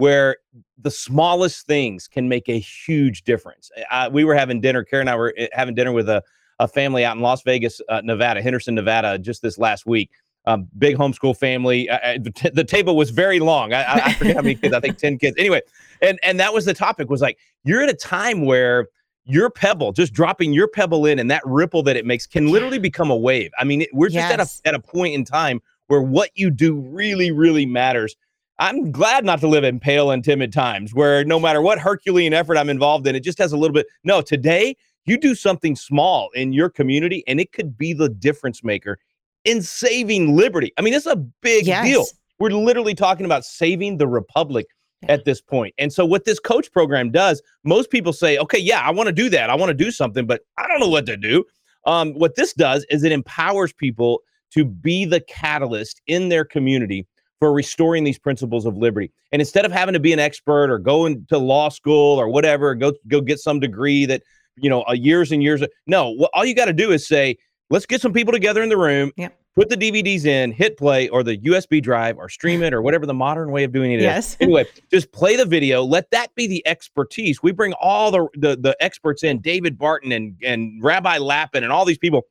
where 0.00 0.36
the 0.78 0.90
smallest 0.90 1.66
things 1.66 2.08
can 2.08 2.26
make 2.28 2.48
a 2.48 2.58
huge 2.58 3.22
difference. 3.24 3.70
Uh, 3.90 4.08
we 4.10 4.24
were 4.24 4.34
having 4.34 4.60
dinner, 4.60 4.82
Kara 4.82 5.02
and 5.02 5.10
I 5.10 5.14
were 5.14 5.34
eh, 5.36 5.48
having 5.52 5.74
dinner 5.74 5.92
with 5.92 6.08
a, 6.08 6.22
a 6.58 6.66
family 6.66 7.04
out 7.04 7.16
in 7.16 7.22
Las 7.22 7.42
Vegas, 7.42 7.82
uh, 7.90 8.00
Nevada, 8.02 8.40
Henderson, 8.40 8.74
Nevada, 8.74 9.18
just 9.18 9.42
this 9.42 9.58
last 9.58 9.84
week. 9.84 10.10
Um, 10.46 10.68
big 10.78 10.96
homeschool 10.96 11.36
family. 11.36 11.90
Uh, 11.90 12.16
the, 12.18 12.30
t- 12.30 12.48
the, 12.48 12.64
table 12.64 12.96
was 12.96 13.10
very 13.10 13.40
long. 13.40 13.74
I, 13.74 14.06
I, 14.06 14.12
forget 14.14 14.36
how 14.36 14.42
many 14.42 14.54
kids. 14.54 14.72
I 14.72 14.80
think 14.80 14.96
ten 14.96 15.18
kids. 15.18 15.36
Anyway, 15.38 15.60
and 16.00 16.18
and 16.22 16.40
that 16.40 16.54
was 16.54 16.64
the 16.64 16.72
topic. 16.72 17.10
Was 17.10 17.20
like 17.20 17.36
you're 17.62 17.82
at 17.82 17.90
a 17.90 17.94
time 17.94 18.46
where 18.46 18.88
your 19.26 19.50
pebble, 19.50 19.92
just 19.92 20.14
dropping 20.14 20.54
your 20.54 20.66
pebble 20.66 21.04
in, 21.04 21.18
and 21.18 21.30
that 21.30 21.42
ripple 21.44 21.82
that 21.82 21.96
it 21.98 22.06
makes 22.06 22.26
can 22.26 22.48
literally 22.48 22.78
become 22.78 23.10
a 23.10 23.16
wave. 23.16 23.50
I 23.58 23.64
mean, 23.64 23.84
we're 23.92 24.08
just 24.08 24.30
yes. 24.30 24.32
at 24.32 24.40
a 24.40 24.68
at 24.68 24.74
a 24.74 24.80
point 24.80 25.14
in 25.14 25.24
time 25.26 25.60
where 25.88 26.00
what 26.00 26.30
you 26.36 26.50
do 26.50 26.80
really, 26.80 27.30
really 27.30 27.66
matters. 27.66 28.16
I'm 28.60 28.92
glad 28.92 29.24
not 29.24 29.40
to 29.40 29.48
live 29.48 29.64
in 29.64 29.80
pale 29.80 30.10
and 30.10 30.22
timid 30.22 30.52
times 30.52 30.92
where 30.92 31.24
no 31.24 31.40
matter 31.40 31.62
what 31.62 31.78
Herculean 31.78 32.34
effort 32.34 32.58
I'm 32.58 32.68
involved 32.68 33.06
in, 33.06 33.16
it 33.16 33.20
just 33.20 33.38
has 33.38 33.52
a 33.52 33.56
little 33.56 33.72
bit. 33.72 33.86
No, 34.04 34.20
today 34.20 34.76
you 35.06 35.16
do 35.16 35.34
something 35.34 35.74
small 35.74 36.28
in 36.34 36.52
your 36.52 36.68
community 36.68 37.24
and 37.26 37.40
it 37.40 37.52
could 37.52 37.78
be 37.78 37.94
the 37.94 38.10
difference 38.10 38.62
maker 38.62 38.98
in 39.46 39.62
saving 39.62 40.36
liberty. 40.36 40.74
I 40.76 40.82
mean, 40.82 40.92
it's 40.92 41.06
a 41.06 41.16
big 41.16 41.66
yes. 41.66 41.86
deal. 41.86 42.04
We're 42.38 42.50
literally 42.50 42.94
talking 42.94 43.24
about 43.24 43.46
saving 43.46 43.96
the 43.96 44.06
republic 44.06 44.66
yeah. 45.00 45.12
at 45.12 45.24
this 45.24 45.40
point. 45.40 45.74
And 45.78 45.90
so, 45.90 46.04
what 46.04 46.26
this 46.26 46.38
coach 46.38 46.70
program 46.70 47.10
does, 47.10 47.40
most 47.64 47.90
people 47.90 48.12
say, 48.12 48.36
okay, 48.36 48.58
yeah, 48.58 48.80
I 48.80 48.90
want 48.90 49.06
to 49.06 49.12
do 49.12 49.30
that. 49.30 49.48
I 49.48 49.54
want 49.54 49.70
to 49.70 49.74
do 49.74 49.90
something, 49.90 50.26
but 50.26 50.42
I 50.58 50.68
don't 50.68 50.80
know 50.80 50.88
what 50.88 51.06
to 51.06 51.16
do. 51.16 51.44
Um, 51.86 52.12
what 52.12 52.34
this 52.34 52.52
does 52.52 52.84
is 52.90 53.04
it 53.04 53.12
empowers 53.12 53.72
people 53.72 54.20
to 54.50 54.66
be 54.66 55.06
the 55.06 55.20
catalyst 55.20 56.02
in 56.06 56.28
their 56.28 56.44
community 56.44 57.06
for 57.40 57.52
restoring 57.52 58.04
these 58.04 58.18
principles 58.18 58.66
of 58.66 58.76
liberty. 58.76 59.10
And 59.32 59.42
instead 59.42 59.64
of 59.64 59.72
having 59.72 59.94
to 59.94 60.00
be 60.00 60.12
an 60.12 60.18
expert 60.18 60.70
or 60.70 60.78
go 60.78 61.06
into 61.06 61.38
law 61.38 61.70
school 61.70 62.20
or 62.20 62.28
whatever, 62.28 62.74
go 62.74 62.92
go 63.08 63.20
get 63.20 63.40
some 63.40 63.58
degree 63.58 64.06
that 64.06 64.22
you 64.56 64.70
know, 64.70 64.84
uh, 64.88 64.92
years 64.92 65.32
and 65.32 65.42
years. 65.42 65.62
Of, 65.62 65.70
no, 65.86 66.10
what, 66.10 66.30
all 66.34 66.44
you 66.44 66.54
got 66.54 66.66
to 66.66 66.72
do 66.72 66.92
is 66.92 67.06
say, 67.06 67.36
let's 67.70 67.86
get 67.86 68.00
some 68.00 68.12
people 68.12 68.32
together 68.32 68.62
in 68.62 68.68
the 68.68 68.76
room. 68.76 69.12
Yep. 69.16 69.36
Put 69.56 69.68
the 69.68 69.76
DVDs 69.76 70.26
in, 70.26 70.52
hit 70.52 70.78
play, 70.78 71.08
or 71.08 71.24
the 71.24 71.36
USB 71.38 71.82
drive, 71.82 72.16
or 72.18 72.28
stream 72.28 72.62
it, 72.62 72.72
or 72.72 72.82
whatever 72.82 73.04
the 73.04 73.14
modern 73.14 73.50
way 73.50 73.64
of 73.64 73.72
doing 73.72 73.92
it 73.92 74.00
yes. 74.00 74.34
is. 74.34 74.36
Anyway, 74.40 74.64
just 74.90 75.10
play 75.12 75.34
the 75.34 75.44
video. 75.44 75.82
Let 75.82 76.10
that 76.12 76.32
be 76.36 76.46
the 76.46 76.64
expertise. 76.66 77.42
We 77.42 77.50
bring 77.50 77.72
all 77.74 78.12
the, 78.12 78.28
the 78.34 78.56
the 78.56 78.76
experts 78.80 79.24
in, 79.24 79.40
David 79.40 79.76
Barton 79.76 80.12
and 80.12 80.36
and 80.44 80.82
Rabbi 80.82 81.18
Lapin 81.18 81.64
and 81.64 81.72
all 81.72 81.84
these 81.84 81.98
people, 81.98 82.22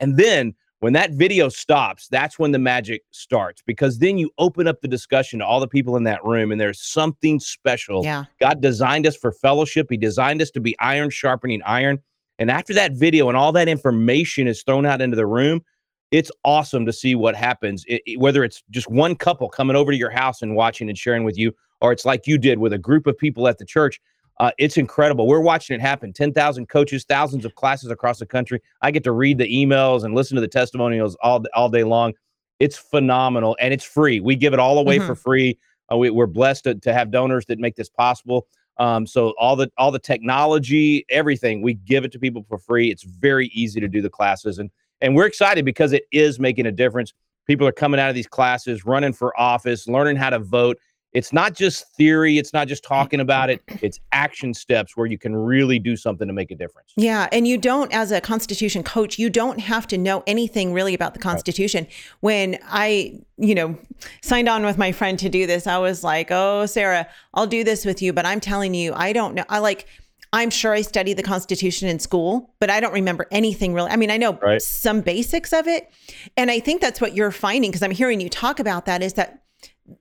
and 0.00 0.18
then 0.18 0.54
when 0.80 0.92
that 0.92 1.12
video 1.12 1.48
stops, 1.48 2.06
that's 2.08 2.38
when 2.38 2.52
the 2.52 2.58
magic 2.58 3.02
starts 3.10 3.62
because 3.66 3.98
then 3.98 4.18
you 4.18 4.30
open 4.38 4.66
up 4.66 4.80
the 4.80 4.88
discussion 4.88 5.38
to 5.38 5.46
all 5.46 5.58
the 5.58 5.68
people 5.68 5.96
in 5.96 6.04
that 6.04 6.22
room 6.24 6.52
and 6.52 6.60
there's 6.60 6.82
something 6.82 7.40
special. 7.40 8.04
Yeah. 8.04 8.24
God 8.40 8.60
designed 8.60 9.06
us 9.06 9.16
for 9.16 9.32
fellowship. 9.32 9.86
He 9.88 9.96
designed 9.96 10.42
us 10.42 10.50
to 10.50 10.60
be 10.60 10.76
iron 10.78 11.10
sharpening 11.10 11.62
iron. 11.62 11.98
And 12.38 12.50
after 12.50 12.74
that 12.74 12.92
video 12.92 13.28
and 13.28 13.36
all 13.36 13.52
that 13.52 13.68
information 13.68 14.46
is 14.46 14.62
thrown 14.62 14.84
out 14.84 15.00
into 15.00 15.16
the 15.16 15.26
room, 15.26 15.64
it's 16.10 16.30
awesome 16.44 16.84
to 16.86 16.92
see 16.92 17.14
what 17.14 17.34
happens. 17.34 17.84
It, 17.88 18.02
it, 18.06 18.20
whether 18.20 18.44
it's 18.44 18.62
just 18.70 18.90
one 18.90 19.16
couple 19.16 19.48
coming 19.48 19.76
over 19.76 19.90
to 19.90 19.96
your 19.96 20.10
house 20.10 20.42
and 20.42 20.54
watching 20.54 20.88
and 20.88 20.98
sharing 20.98 21.24
with 21.24 21.38
you, 21.38 21.52
or 21.80 21.92
it's 21.92 22.04
like 22.04 22.26
you 22.26 22.36
did 22.36 22.58
with 22.58 22.72
a 22.72 22.78
group 22.78 23.06
of 23.06 23.16
people 23.16 23.48
at 23.48 23.58
the 23.58 23.64
church 23.64 24.00
uh, 24.38 24.50
it's 24.58 24.76
incredible. 24.76 25.26
We're 25.26 25.40
watching 25.40 25.74
it 25.74 25.80
happen. 25.80 26.12
10,000 26.12 26.68
coaches, 26.68 27.04
thousands 27.04 27.44
of 27.44 27.54
classes 27.54 27.90
across 27.90 28.18
the 28.18 28.26
country. 28.26 28.60
I 28.82 28.90
get 28.90 29.04
to 29.04 29.12
read 29.12 29.38
the 29.38 29.48
emails 29.48 30.04
and 30.04 30.14
listen 30.14 30.34
to 30.34 30.40
the 30.40 30.48
testimonials 30.48 31.16
all, 31.22 31.42
all 31.54 31.68
day 31.68 31.84
long. 31.84 32.12
It's 32.60 32.76
phenomenal 32.76 33.56
and 33.60 33.72
it's 33.72 33.84
free. 33.84 34.20
We 34.20 34.36
give 34.36 34.52
it 34.52 34.58
all 34.58 34.78
away 34.78 34.98
mm-hmm. 34.98 35.06
for 35.06 35.14
free. 35.14 35.58
Uh, 35.90 35.96
we, 35.96 36.08
are 36.08 36.26
blessed 36.26 36.64
to, 36.64 36.74
to 36.74 36.92
have 36.92 37.10
donors 37.10 37.46
that 37.46 37.58
make 37.58 37.76
this 37.76 37.88
possible. 37.88 38.46
Um, 38.78 39.06
so 39.06 39.32
all 39.38 39.56
the 39.56 39.70
all 39.78 39.90
the 39.90 39.98
technology, 39.98 41.06
everything, 41.08 41.62
we 41.62 41.74
give 41.74 42.04
it 42.04 42.12
to 42.12 42.18
people 42.18 42.44
for 42.48 42.58
free. 42.58 42.90
It's 42.90 43.04
very 43.04 43.48
easy 43.48 43.80
to 43.80 43.88
do 43.88 44.02
the 44.02 44.10
classes, 44.10 44.58
and 44.58 44.70
and 45.00 45.16
we're 45.16 45.26
excited 45.26 45.64
because 45.64 45.92
it 45.92 46.04
is 46.12 46.38
making 46.38 46.66
a 46.66 46.72
difference. 46.72 47.14
People 47.46 47.66
are 47.66 47.72
coming 47.72 48.00
out 48.00 48.10
of 48.10 48.14
these 48.14 48.26
classes, 48.26 48.84
running 48.84 49.12
for 49.12 49.38
office, 49.40 49.86
learning 49.86 50.16
how 50.16 50.30
to 50.30 50.38
vote, 50.38 50.78
it's 51.16 51.32
not 51.32 51.54
just 51.54 51.94
theory 51.94 52.36
it's 52.36 52.52
not 52.52 52.68
just 52.68 52.84
talking 52.84 53.20
about 53.20 53.48
it 53.48 53.62
it's 53.82 53.98
action 54.12 54.52
steps 54.52 54.96
where 54.96 55.06
you 55.06 55.16
can 55.16 55.34
really 55.34 55.78
do 55.78 55.96
something 55.96 56.28
to 56.28 56.34
make 56.34 56.50
a 56.50 56.54
difference 56.54 56.92
yeah 56.96 57.26
and 57.32 57.48
you 57.48 57.56
don't 57.56 57.92
as 57.92 58.12
a 58.12 58.20
constitution 58.20 58.82
coach 58.82 59.18
you 59.18 59.30
don't 59.30 59.58
have 59.58 59.86
to 59.86 59.96
know 59.96 60.22
anything 60.26 60.72
really 60.72 60.94
about 60.94 61.14
the 61.14 61.20
constitution 61.20 61.84
right. 61.84 61.92
when 62.20 62.58
i 62.68 63.18
you 63.38 63.54
know 63.54 63.76
signed 64.22 64.48
on 64.48 64.64
with 64.64 64.76
my 64.76 64.92
friend 64.92 65.18
to 65.18 65.28
do 65.28 65.46
this 65.46 65.66
i 65.66 65.78
was 65.78 66.04
like 66.04 66.28
oh 66.30 66.66
sarah 66.66 67.08
i'll 67.34 67.46
do 67.46 67.64
this 67.64 67.84
with 67.84 68.02
you 68.02 68.12
but 68.12 68.26
i'm 68.26 68.40
telling 68.40 68.74
you 68.74 68.92
i 68.94 69.12
don't 69.12 69.34
know 69.34 69.44
i 69.48 69.58
like 69.58 69.86
I'm 70.32 70.50
sure 70.50 70.72
I 70.72 70.82
studied 70.82 71.16
the 71.16 71.22
Constitution 71.22 71.88
in 71.88 71.98
school, 71.98 72.52
but 72.58 72.68
I 72.68 72.80
don't 72.80 72.92
remember 72.92 73.26
anything 73.30 73.72
really. 73.72 73.90
I 73.90 73.96
mean, 73.96 74.10
I 74.10 74.16
know 74.16 74.34
right. 74.42 74.60
some 74.60 75.00
basics 75.00 75.52
of 75.52 75.66
it. 75.66 75.90
And 76.36 76.50
I 76.50 76.58
think 76.60 76.80
that's 76.80 77.00
what 77.00 77.14
you're 77.14 77.30
finding 77.30 77.70
because 77.70 77.82
I'm 77.82 77.92
hearing 77.92 78.20
you 78.20 78.28
talk 78.28 78.58
about 78.58 78.84
that 78.86 79.02
is 79.02 79.14
that 79.14 79.45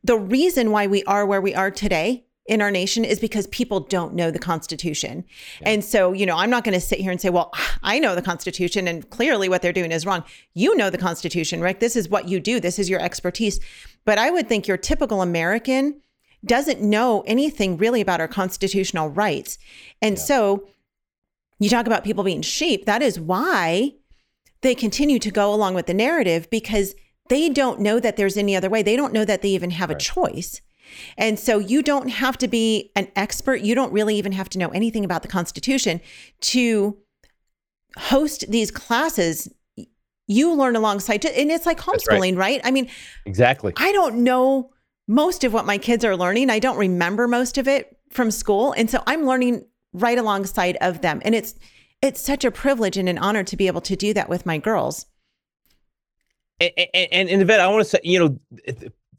the 0.04 0.18
reason 0.18 0.72
why 0.72 0.88
we 0.88 1.04
are 1.04 1.26
where 1.26 1.42
we 1.42 1.54
are 1.56 1.72
today 1.72 2.26
in 2.46 2.62
our 2.62 2.70
nation 2.70 3.04
is 3.04 3.20
because 3.20 3.48
people 3.48 3.80
don't 3.80 4.14
know 4.14 4.30
the 4.30 4.40
Constitution. 4.40 5.26
Yeah. 5.62 5.70
And 5.70 5.84
so, 5.84 6.14
you 6.14 6.26
know, 6.28 6.38
I'm 6.38 6.52
not 6.52 6.64
going 6.64 6.76
to 6.76 6.80
sit 6.80 7.00
here 7.00 7.12
and 7.12 7.20
say, 7.20 7.30
well, 7.30 7.52
I 7.84 7.98
know 8.00 8.16
the 8.16 8.22
Constitution 8.22 8.88
and 8.88 9.10
clearly 9.10 9.50
what 9.50 9.62
they're 9.62 9.74
doing 9.74 9.92
is 9.92 10.06
wrong. 10.06 10.24
You 10.54 10.76
know 10.78 10.90
the 10.90 10.98
Constitution, 10.98 11.62
right? 11.62 11.80
This 11.80 11.96
is 11.96 12.08
what 12.08 12.28
you 12.28 12.40
do, 12.40 12.60
this 12.60 12.78
is 12.78 12.90
your 12.90 13.00
expertise. 13.00 13.60
But 14.06 14.20
I 14.20 14.30
would 14.30 14.48
think 14.48 14.68
your 14.68 14.78
typical 14.78 15.22
American 15.22 16.02
doesn't 16.46 16.82
know 16.82 17.24
anything 17.26 17.78
really 17.78 18.02
about 18.02 18.22
our 18.22 18.28
constitutional 18.28 19.10
rights. 19.10 19.58
And 20.02 20.16
yeah. 20.16 20.24
so, 20.24 20.68
You 21.58 21.70
talk 21.70 21.88
about 21.88 22.04
people 22.04 22.24
being 22.24 22.44
sheep. 22.44 22.86
That 22.86 23.02
is 23.02 23.20
why 23.20 23.94
they 24.62 24.76
continue 24.76 25.20
to 25.20 25.32
go 25.32 25.54
along 25.54 25.74
with 25.74 25.88
the 25.88 25.94
narrative 25.94 26.50
because 26.50 26.96
they 27.30 27.50
don't 27.50 27.80
know 27.80 28.00
that 28.00 28.18
there's 28.18 28.38
any 28.38 28.56
other 28.56 28.70
way. 28.70 28.84
They 28.84 28.96
don't 28.96 29.14
know 29.14 29.26
that 29.26 29.42
they 29.42 29.50
even 29.50 29.72
have 29.72 29.90
right. 29.90 30.02
a 30.02 30.06
choice. 30.06 30.62
And 31.18 31.40
so 31.40 31.58
you 31.58 31.82
don't 31.82 32.10
have 32.10 32.38
to 32.38 32.48
be 32.48 32.92
an 32.96 33.08
expert. 33.16 33.62
You 33.62 33.76
don't 33.76 33.92
really 33.92 34.16
even 34.16 34.32
have 34.34 34.50
to 34.50 34.60
know 34.60 34.70
anything 34.70 35.04
about 35.04 35.24
the 35.24 35.28
Constitution 35.28 36.00
to 36.42 36.98
host 37.98 38.46
these 38.50 38.72
classes. 38.72 39.52
You 40.28 40.54
learn 40.54 40.76
alongside, 40.76 41.26
and 41.26 41.52
it's 41.52 41.66
like 41.66 41.80
homeschooling, 41.80 42.38
right. 42.38 42.62
right? 42.62 42.62
I 42.64 42.72
mean, 42.72 42.90
exactly. 43.26 43.74
I 43.78 43.92
don't 43.92 44.24
know 44.24 44.72
most 45.08 45.44
of 45.44 45.54
what 45.54 45.66
my 45.66 45.78
kids 45.78 46.04
are 46.04 46.18
learning. 46.18 46.50
I 46.50 46.60
don't 46.60 46.78
remember 46.78 47.28
most 47.28 47.58
of 47.58 47.68
it 47.68 47.98
from 48.10 48.32
school. 48.32 48.74
And 48.74 48.90
so 48.90 49.04
I'm 49.06 49.26
learning 49.26 49.66
right 49.94 50.18
alongside 50.18 50.78
of 50.82 51.02
them. 51.02 51.22
And 51.24 51.36
it's 51.36 51.56
it's 52.02 52.22
such 52.22 52.44
a 52.44 52.52
privilege 52.52 52.98
and 52.98 53.10
an 53.10 53.18
honor 53.18 53.44
to 53.44 53.58
be 53.58 53.68
able 53.68 53.82
to 53.82 53.96
do 53.96 54.14
that 54.14 54.30
with 54.30 54.46
my 54.46 54.58
girls. 54.58 55.06
And, 56.60 56.72
and, 56.94 57.30
and 57.30 57.42
Yvette, 57.42 57.60
I 57.60 57.68
want 57.68 57.84
to 57.84 57.90
say, 57.90 58.00
you 58.04 58.20
know, 58.20 58.40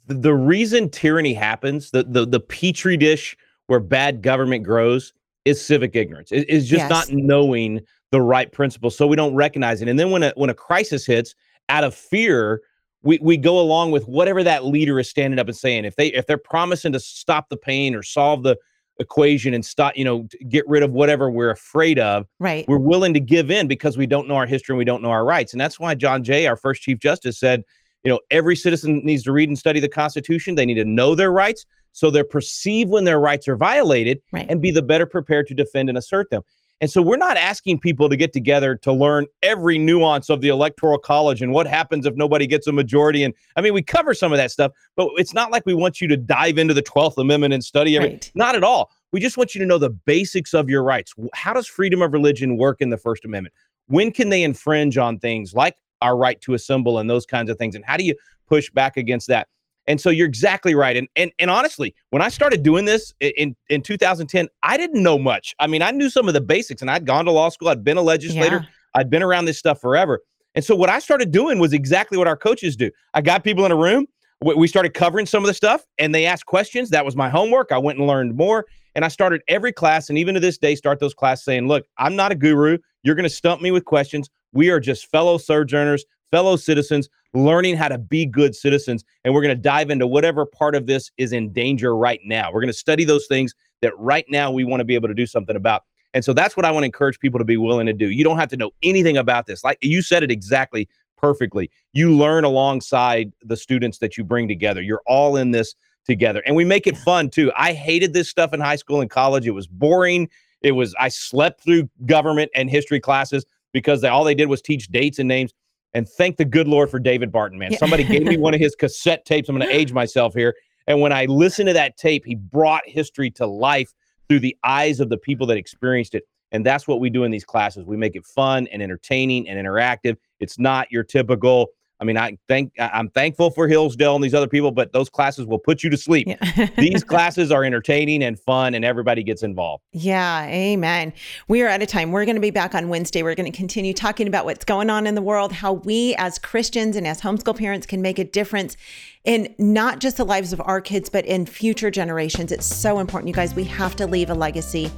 the 0.07 0.35
reason 0.35 0.89
tyranny 0.89 1.35
happens, 1.35 1.91
the, 1.91 2.05
the, 2.05 2.25
the 2.25 2.41
petri 2.41 2.97
dish 2.97 3.37
where 3.67 3.81
bad 3.81 4.23
government 4.23 4.65
grows 4.65 5.13
is 5.45 5.65
civic 5.65 5.95
ignorance. 5.95 6.33
It, 6.33 6.47
it's 6.49 6.67
just 6.67 6.89
yes. 6.89 6.91
not 6.91 7.11
knowing 7.11 7.81
the 8.11 8.21
right 8.21 8.51
principles. 8.51 8.97
So 8.97 9.07
we 9.07 9.17
don't 9.17 9.35
recognize 9.35 9.83
it. 9.83 9.89
And 9.89 9.99
then 9.99 10.11
when 10.11 10.23
a, 10.23 10.33
when 10.37 10.51
a 10.51 10.55
crisis 10.55 11.05
hits 11.05 11.35
out 11.69 11.85
of 11.85 11.95
fear, 11.95 12.63
we, 13.03 13.19
we 13.21 13.37
go 13.37 13.61
along 13.61 13.91
with 13.91 14.07
whatever 14.09 14.43
that 14.45 14.65
leader 14.65 14.99
is 14.99 15.09
standing 15.09 15.39
up 15.39 15.49
and 15.49 15.57
saying. 15.57 15.85
If 15.85 15.97
they 15.97 16.09
if 16.09 16.27
they're 16.27 16.39
promising 16.39 16.93
to 16.93 17.01
stop 17.01 17.49
the 17.49 17.57
pain 17.57 17.95
or 17.95 18.03
solve 18.03 18.43
the 18.43 18.57
equation 18.99 19.55
and 19.55 19.65
stop, 19.65 19.97
you 19.97 20.05
know, 20.05 20.27
get 20.49 20.67
rid 20.69 20.83
of 20.83 20.93
whatever 20.93 21.31
we're 21.31 21.51
afraid 21.51 21.99
of. 21.99 22.27
Right. 22.39 22.67
We're 22.69 22.79
willing 22.79 23.15
to 23.15 23.21
give 23.21 23.51
in 23.51 23.69
because 23.69 23.97
we 23.97 24.07
don't 24.07 24.29
know 24.29 24.37
our 24.37 24.47
history 24.47 24.73
and 24.75 24.79
we 24.79 24.85
don't 24.85 25.03
know 25.03 25.11
our 25.11 25.25
rights. 25.25 25.53
And 25.53 25.61
that's 25.61 25.79
why 25.79 25.95
John 25.95 26.25
Jay, 26.25 26.47
our 26.47 26.57
first 26.57 26.83
Chief 26.83 26.99
Justice, 26.99 27.39
said, 27.39 27.65
you 28.05 28.11
know, 28.11 28.21
every 28.31 28.57
citizen 28.57 29.01
needs 29.05 29.25
to 29.25 29.33
read 29.33 29.49
and 29.49 29.59
study 29.59 29.81
the 29.81 29.89
Constitution. 29.89 30.55
They 30.55 30.67
need 30.67 30.75
to 30.75 30.85
know 30.85 31.15
their 31.15 31.33
rights 31.33 31.67
so 31.97 32.11
they're 32.11 32.25
perceived 32.25 32.91
when 32.91 33.05
their 33.05 33.19
rights 33.19 33.49
are 33.49 33.57
violated 33.57 34.21
right. 34.31 34.47
and 34.51 34.61
be 34.61 34.71
the 34.71 34.83
better 34.83 35.07
prepared 35.07 35.47
to 35.47 35.55
defend 35.55 35.89
and 35.89 35.97
assert 35.97 36.29
them. 36.29 36.43
And 36.81 36.91
so 36.91 37.01
we're 37.01 37.17
not 37.17 37.39
asking 37.39 37.81
people 37.81 38.09
to 38.11 38.17
get 38.17 38.35
together 38.35 38.77
to 38.77 38.93
learn 38.93 39.27
every 39.43 39.79
nuance 39.79 40.29
of 40.29 40.43
the 40.43 40.49
electoral 40.49 40.99
college 40.99 41.41
and 41.41 41.53
what 41.53 41.67
happens 41.67 42.05
if 42.05 42.15
nobody 42.17 42.47
gets 42.47 42.67
a 42.67 42.73
majority. 42.73 43.25
And 43.25 43.33
I 43.57 43.63
mean, 43.63 43.73
we 43.73 43.83
cover 43.83 44.13
some 44.13 44.31
of 44.31 44.37
that 44.37 44.51
stuff, 44.51 44.73
but 44.95 45.09
it's 45.17 45.33
not 45.33 45.51
like 45.51 45.65
we 45.65 45.73
want 45.73 46.03
you 46.03 46.09
to 46.09 46.19
dive 46.19 46.59
into 46.59 46.75
the 46.75 46.83
12th 46.83 47.17
Amendment 47.17 47.55
and 47.55 47.65
study 47.65 47.97
everything. 47.97 48.17
Right. 48.17 48.33
Not 48.35 48.57
at 48.57 48.65
all. 48.65 48.91
We 49.13 49.21
just 49.21 49.39
want 49.39 49.55
you 49.55 49.61
to 49.61 49.67
know 49.67 49.79
the 49.79 49.91
basics 49.91 50.53
of 50.53 50.69
your 50.69 50.83
rights. 50.83 51.15
How 51.33 51.55
does 51.55 51.67
freedom 51.67 52.03
of 52.03 52.13
religion 52.13 52.59
work 52.59 52.83
in 52.83 52.91
the 52.91 52.99
First 52.99 53.25
Amendment? 53.25 53.55
When 53.87 54.13
can 54.13 54.29
they 54.29 54.43
infringe 54.43 54.99
on 54.99 55.19
things 55.19 55.55
like 55.55 55.77
our 56.03 56.17
right 56.17 56.39
to 56.43 56.53
assemble 56.53 56.99
and 56.99 57.09
those 57.09 57.25
kinds 57.25 57.49
of 57.49 57.57
things? 57.57 57.75
And 57.75 57.85
how 57.87 57.97
do 57.97 58.05
you 58.05 58.15
push 58.49 58.71
back 58.71 58.99
against 58.99 59.29
that? 59.29 59.49
And 59.87 60.01
so 60.01 60.11
you're 60.11 60.27
exactly 60.27 60.75
right. 60.75 60.97
And 60.97 61.09
and 61.17 61.31
and 61.39 61.51
honestly, 61.51 61.95
when 62.11 62.23
I 62.23 62.29
started 62.29 62.63
doing 62.63 62.85
this 62.85 63.15
in 63.21 63.55
in 63.69 63.83
2010, 63.83 64.49
I 64.63 64.77
didn't 64.77 65.03
know 65.03 65.19
much. 65.19 65.55
I 65.59 65.67
mean, 65.67 65.83
I 65.83 65.91
knew 65.91 66.11
some 66.11 66.29
of 66.29 66.35
the 66.35 66.41
basics, 66.41 66.83
and 66.83 66.91
I'd 66.91 67.07
gone 67.07 67.25
to 67.27 67.31
law 67.31 67.49
school. 67.49 67.69
I'd 67.69 67.85
been 67.85 67.97
a 67.97 68.03
legislator. 68.03 68.57
Yeah. 68.57 68.69
I'd 68.95 69.11
been 69.11 69.23
around 69.23 69.45
this 69.45 69.59
stuff 69.59 69.81
forever. 69.81 70.21
And 70.55 70.65
so 70.65 70.75
what 70.75 70.89
I 70.89 70.99
started 70.99 71.31
doing 71.31 71.59
was 71.59 71.73
exactly 71.75 72.17
what 72.17 72.27
our 72.27 72.37
coaches 72.37 72.77
do. 72.77 72.91
I 73.13 73.21
got 73.21 73.45
people 73.45 73.67
in 73.67 73.73
a 73.73 73.77
room. 73.77 74.07
We 74.41 74.69
started 74.69 74.93
covering 74.93 75.27
some 75.27 75.43
of 75.43 75.47
the 75.47 75.55
stuff, 75.55 75.85
and 75.99 76.15
they 76.15 76.27
asked 76.27 76.47
questions. 76.47 76.91
That 76.91 77.05
was 77.05 77.17
my 77.17 77.29
homework. 77.29 77.73
I 77.73 77.79
went 77.79 77.99
and 77.99 78.07
learned 78.07 78.37
more. 78.37 78.67
And 78.95 79.05
I 79.05 79.09
started 79.09 79.43
every 79.49 79.73
class, 79.73 80.09
and 80.09 80.19
even 80.19 80.35
to 80.35 80.41
this 80.41 80.57
day, 80.57 80.75
start 80.75 81.01
those 81.01 81.15
classes 81.15 81.45
saying, 81.45 81.69
"Look, 81.69 81.85
I'm 81.99 82.17
not 82.17 82.33
a 82.33 82.35
guru. 82.35 82.79
You're 83.03 83.15
going 83.15 83.29
to 83.29 83.35
stump 83.35 83.61
me 83.61 83.71
with 83.71 83.85
questions. 83.85 84.31
We 84.53 84.71
are 84.71 84.81
just 84.81 85.11
fellow 85.11 85.37
sojourners, 85.37 86.07
fellow 86.31 86.57
citizens 86.57 87.11
learning 87.37 87.77
how 87.77 87.89
to 87.89 87.99
be 87.99 88.27
good 88.27 88.55
citizens. 88.55 89.05
And 89.25 89.35
we're 89.35 89.43
going 89.43 89.57
to 89.57 89.61
dive 89.61 89.91
into 89.91 90.07
whatever 90.07 90.47
part 90.47 90.75
of 90.75 90.87
this 90.87 91.11
is 91.19 91.33
in 91.33 91.53
danger 91.53 91.97
right 91.97 92.21
now. 92.25 92.51
We're 92.53 92.61
going 92.61 92.73
to 92.73 92.79
study 92.79 93.05
those 93.05 93.27
things 93.27 93.55
that 93.83 93.97
right 93.99 94.25
now 94.29 94.51
we 94.51 94.65
want 94.65 94.81
to 94.81 94.85
be 94.85 94.95
able 94.95 95.09
to 95.09 95.15
do 95.15 95.27
something 95.27 95.57
about. 95.57 95.83
And 96.15 96.25
so 96.25 96.33
that's 96.33 96.57
what 96.57 96.65
I 96.65 96.71
want 96.71 96.83
to 96.83 96.87
encourage 96.87 97.19
people 97.19 97.39
to 97.39 97.45
be 97.45 97.57
willing 97.57 97.87
to 97.87 97.93
do. 97.93 98.11
You 98.11 98.25
don't 98.25 98.39
have 98.39 98.49
to 98.49 98.57
know 98.57 98.71
anything 98.83 99.17
about 99.17 99.47
this. 99.47 99.63
Like 99.63 99.79
you 99.83 100.01
said 100.01 100.23
it 100.23 100.31
exactly 100.31 100.89
perfectly. 101.17 101.71
You 101.93 102.15
learn 102.15 102.45
alongside 102.45 103.33
the 103.43 103.57
students 103.57 103.99
that 103.99 104.17
you 104.17 104.25
bring 104.25 104.49
together. 104.49 104.81
You're 104.81 105.03
all 105.07 105.37
in 105.37 105.51
this 105.51 105.75
together. 106.07 106.43
And 106.47 106.57
we 106.57 106.65
make 106.65 106.87
it 106.87 106.97
fun 106.97 107.31
too. 107.31 107.53
I 107.57 107.73
hated 107.73 108.13
this 108.13 108.29
stuff 108.29 108.55
in 108.55 108.61
high 108.61 108.77
school 108.77 109.01
and 109.01 109.11
college. 109.11 109.47
It 109.47 109.53
was 109.53 109.67
boring. 109.67 110.29
It 110.63 110.73
was 110.73 110.95
I 110.99 111.09
slept 111.09 111.63
through 111.63 111.89
government 112.07 112.51
and 112.55 112.71
history 112.71 113.01
classes 113.01 113.45
because 113.73 114.01
they, 114.01 114.09
all 114.09 114.25
they 114.25 114.35
did 114.35 114.49
was 114.49 114.63
teach 114.63 114.89
dates 114.89 115.19
and 115.19 115.29
names. 115.29 115.53
And 115.97 116.07
thank 116.07 116.37
the 116.37 116.45
good 116.45 116.69
Lord 116.69 116.91
for 116.91 116.99
David 116.99 117.33
Barton, 117.33 117.59
man. 117.59 117.75
Somebody 117.79 118.05
gave 118.05 118.23
me 118.23 118.37
one 118.37 118.53
of 118.53 118.61
his 118.61 118.75
cassette 118.79 119.25
tapes. 119.25 119.49
I'm 119.49 119.57
going 119.57 119.67
to 119.67 119.75
age 119.75 119.95
myself 119.95 120.35
here. 120.35 120.55
And 120.87 121.01
when 121.01 121.11
I 121.11 121.25
listened 121.25 121.69
to 121.69 121.73
that 121.73 121.97
tape, 121.97 122.27
he 122.27 122.35
brought 122.35 122.83
history 122.87 123.31
to 123.31 123.47
life 123.47 123.95
through 124.29 124.41
the 124.41 124.55
eyes 124.63 125.01
of 125.01 125.09
the 125.09 125.17
people 125.17 125.47
that 125.47 125.57
experienced 125.57 126.15
it. 126.15 126.25
And 126.53 126.67
that's 126.67 126.87
what 126.87 127.01
we 127.01 127.09
do 127.09 127.25
in 127.25 127.31
these 127.31 127.47
classes. 127.47 127.87
We 127.87 127.97
make 127.97 128.15
it 128.15 128.27
fun 128.27 128.67
and 128.67 128.83
entertaining 128.83 129.49
and 129.49 129.59
interactive. 129.59 130.19
It's 130.39 130.59
not 130.59 130.93
your 130.93 131.03
typical 131.03 131.69
I 131.99 132.05
mean, 132.05 132.19
I 132.19 132.37
thank 132.49 132.73
I'm 132.79 133.09
thankful 133.09 133.51
for 133.51 133.69
Hillsdale 133.69 134.15
and 134.15 134.23
these 134.23 134.35
other 134.35 134.49
people, 134.49 134.71
but 134.71 134.93
those 134.93 135.09
classes 135.09 135.47
will 135.47 135.59
put 135.59 135.83
you 135.83 135.89
to 135.89 135.97
sleep. 135.97 136.29
Yeah. 136.29 136.69
these 136.77 137.03
classes 137.05 137.51
are 137.51 137.65
entertaining 137.65 138.23
and 138.23 138.39
fun, 138.39 138.75
and 138.75 138.85
everybody 138.85 139.23
gets 139.23 139.43
involved. 139.43 139.83
Yeah, 139.93 140.47
amen. 140.47 141.15
We 141.49 141.63
are 141.63 141.69
out 141.69 141.81
of 141.81 141.89
time. 141.89 142.13
We're 142.13 142.27
going 142.27 142.37
to 142.37 142.41
be 142.41 142.51
back 142.51 142.75
on 142.75 142.89
Wednesday. 142.91 143.23
We're 143.23 143.35
going 143.35 143.51
to 143.51 143.57
continue 143.57 143.95
talking 143.95 144.29
about 144.29 144.45
what's 144.45 144.65
going 144.65 144.91
on 144.91 145.07
in 145.07 145.15
the 145.15 145.23
world, 145.23 145.53
how 145.53 145.73
we 145.73 146.15
as 146.19 146.39
Christians 146.39 146.97
and 146.97 147.07
as 147.07 147.23
homeschool 147.23 147.57
parents 147.57 147.87
can 147.87 148.03
make 148.03 148.19
a 148.19 148.25
difference 148.25 148.77
in 149.25 149.55
not 149.59 150.01
just 150.01 150.19
the 150.19 150.25
lives 150.25 150.53
of 150.53 150.61
our 150.65 150.81
kids, 150.81 151.09
but 151.09 151.25
in 151.25 151.47
future 151.47 151.91
generations. 151.91 152.53
It's 152.53 152.67
so 152.67 152.99
important, 152.99 153.29
you 153.29 153.35
guys. 153.35 153.55
We 153.55 153.65
have 153.65 153.97
to 153.97 154.07
leave 154.07 154.29
a 154.29 154.35
legacy 154.35 154.91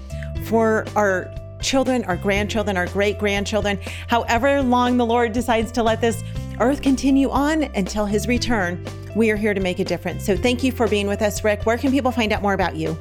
for 0.45 0.85
our 0.97 1.33
children, 1.61 2.05
our 2.05 2.17
grandchildren, 2.17 2.77
our 2.77 2.87
great 2.87 3.19
grandchildren, 3.19 3.79
however 4.07 4.63
long 4.63 4.97
the 4.97 5.07
Lord 5.07 5.33
decides 5.33 5.73
to 5.73 5.83
let 5.83 6.01
this 6.01 6.23
earth 6.61 6.83
continue 6.83 7.31
on 7.31 7.65
until 7.75 8.07
his 8.07 8.27
return. 8.27 8.85
We 9.15 9.31
are 9.31 9.37
here 9.37 9.55
to 9.55 9.61
make 9.61 9.79
a 9.79 9.85
difference. 9.85 10.25
So 10.25 10.37
thank 10.37 10.63
you 10.63 10.73
for 10.73 10.89
being 10.89 11.07
with 11.07 11.23
us, 11.23 11.43
Rick. 11.45 11.67
Where 11.67 11.79
can 11.79 11.91
people 11.91 12.11
find 12.11 12.33
out 12.33 12.43
more 12.43 12.55
about 12.55 12.77
you? 12.77 12.99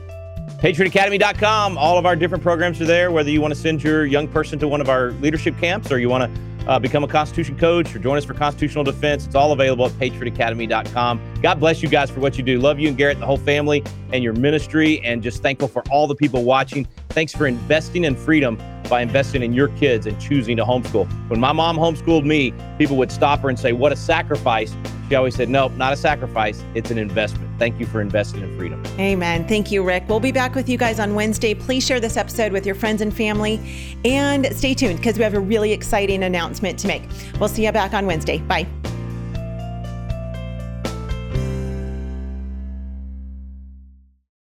PatriotAcademy.com. 0.59 1.77
All 1.77 1.97
of 1.97 2.05
our 2.05 2.15
different 2.15 2.43
programs 2.43 2.81
are 2.81 2.85
there, 2.85 3.11
whether 3.11 3.29
you 3.29 3.41
want 3.41 3.53
to 3.53 3.59
send 3.59 3.83
your 3.83 4.05
young 4.05 4.27
person 4.27 4.57
to 4.59 4.67
one 4.67 4.81
of 4.81 4.89
our 4.89 5.11
leadership 5.13 5.57
camps 5.59 5.91
or 5.91 5.99
you 5.99 6.09
want 6.09 6.23
to 6.23 6.41
uh, 6.67 6.77
become 6.77 7.03
a 7.03 7.07
Constitution 7.07 7.57
coach 7.57 7.95
or 7.95 7.99
join 7.99 8.17
us 8.17 8.25
for 8.25 8.33
constitutional 8.33 8.83
defense. 8.83 9.25
It's 9.25 9.35
all 9.35 9.51
available 9.51 9.85
at 9.85 9.91
patriotacademy.com. 9.93 11.21
God 11.41 11.59
bless 11.59 11.81
you 11.81 11.89
guys 11.89 12.11
for 12.11 12.19
what 12.19 12.37
you 12.37 12.43
do. 12.43 12.59
Love 12.59 12.79
you 12.79 12.89
and 12.89 12.97
Garritt, 12.97 13.19
the 13.19 13.25
whole 13.25 13.37
family, 13.37 13.83
and 14.11 14.23
your 14.23 14.33
ministry, 14.33 14.99
and 15.01 15.23
just 15.23 15.41
thankful 15.41 15.67
for 15.67 15.83
all 15.89 16.07
the 16.07 16.15
people 16.15 16.43
watching. 16.43 16.87
Thanks 17.09 17.33
for 17.33 17.47
investing 17.47 18.03
in 18.03 18.15
freedom 18.15 18.61
by 18.89 19.01
investing 19.01 19.43
in 19.43 19.53
your 19.53 19.69
kids 19.69 20.05
and 20.05 20.19
choosing 20.19 20.57
to 20.57 20.63
homeschool. 20.63 21.07
When 21.29 21.39
my 21.39 21.51
mom 21.51 21.77
homeschooled 21.77 22.25
me, 22.25 22.53
people 22.77 22.97
would 22.97 23.11
stop 23.11 23.39
her 23.41 23.49
and 23.49 23.59
say, 23.59 23.73
What 23.73 23.91
a 23.91 23.95
sacrifice. 23.95 24.75
She 25.09 25.15
always 25.15 25.35
said, 25.35 25.49
Nope, 25.49 25.73
not 25.73 25.93
a 25.93 25.97
sacrifice. 25.97 26.63
It's 26.75 26.91
an 26.91 26.97
investment. 26.97 27.46
Thank 27.57 27.79
you 27.79 27.85
for 27.85 28.01
investing 28.01 28.41
in 28.41 28.57
freedom. 28.57 28.83
Amen. 28.99 29.47
Thank 29.47 29.71
you, 29.71 29.83
Rick. 29.83 30.03
We'll 30.07 30.19
be 30.19 30.31
back 30.31 30.55
with 30.55 30.69
you 30.69 30.77
guys 30.77 30.99
on 30.99 31.15
Wednesday. 31.15 31.53
Please 31.53 31.85
share 31.85 31.99
this 31.99 32.17
episode 32.17 32.51
with 32.51 32.65
your 32.65 32.75
friends 32.75 33.01
and 33.01 33.15
family 33.15 33.97
and 34.05 34.45
stay 34.55 34.73
tuned 34.73 34.97
because 34.97 35.17
we 35.17 35.23
have 35.23 35.33
a 35.33 35.39
really 35.39 35.71
exciting 35.71 36.23
announcement 36.23 36.77
to 36.79 36.87
make. 36.87 37.03
We'll 37.39 37.49
see 37.49 37.65
you 37.65 37.71
back 37.71 37.93
on 37.93 38.05
Wednesday. 38.05 38.39
Bye. 38.39 38.67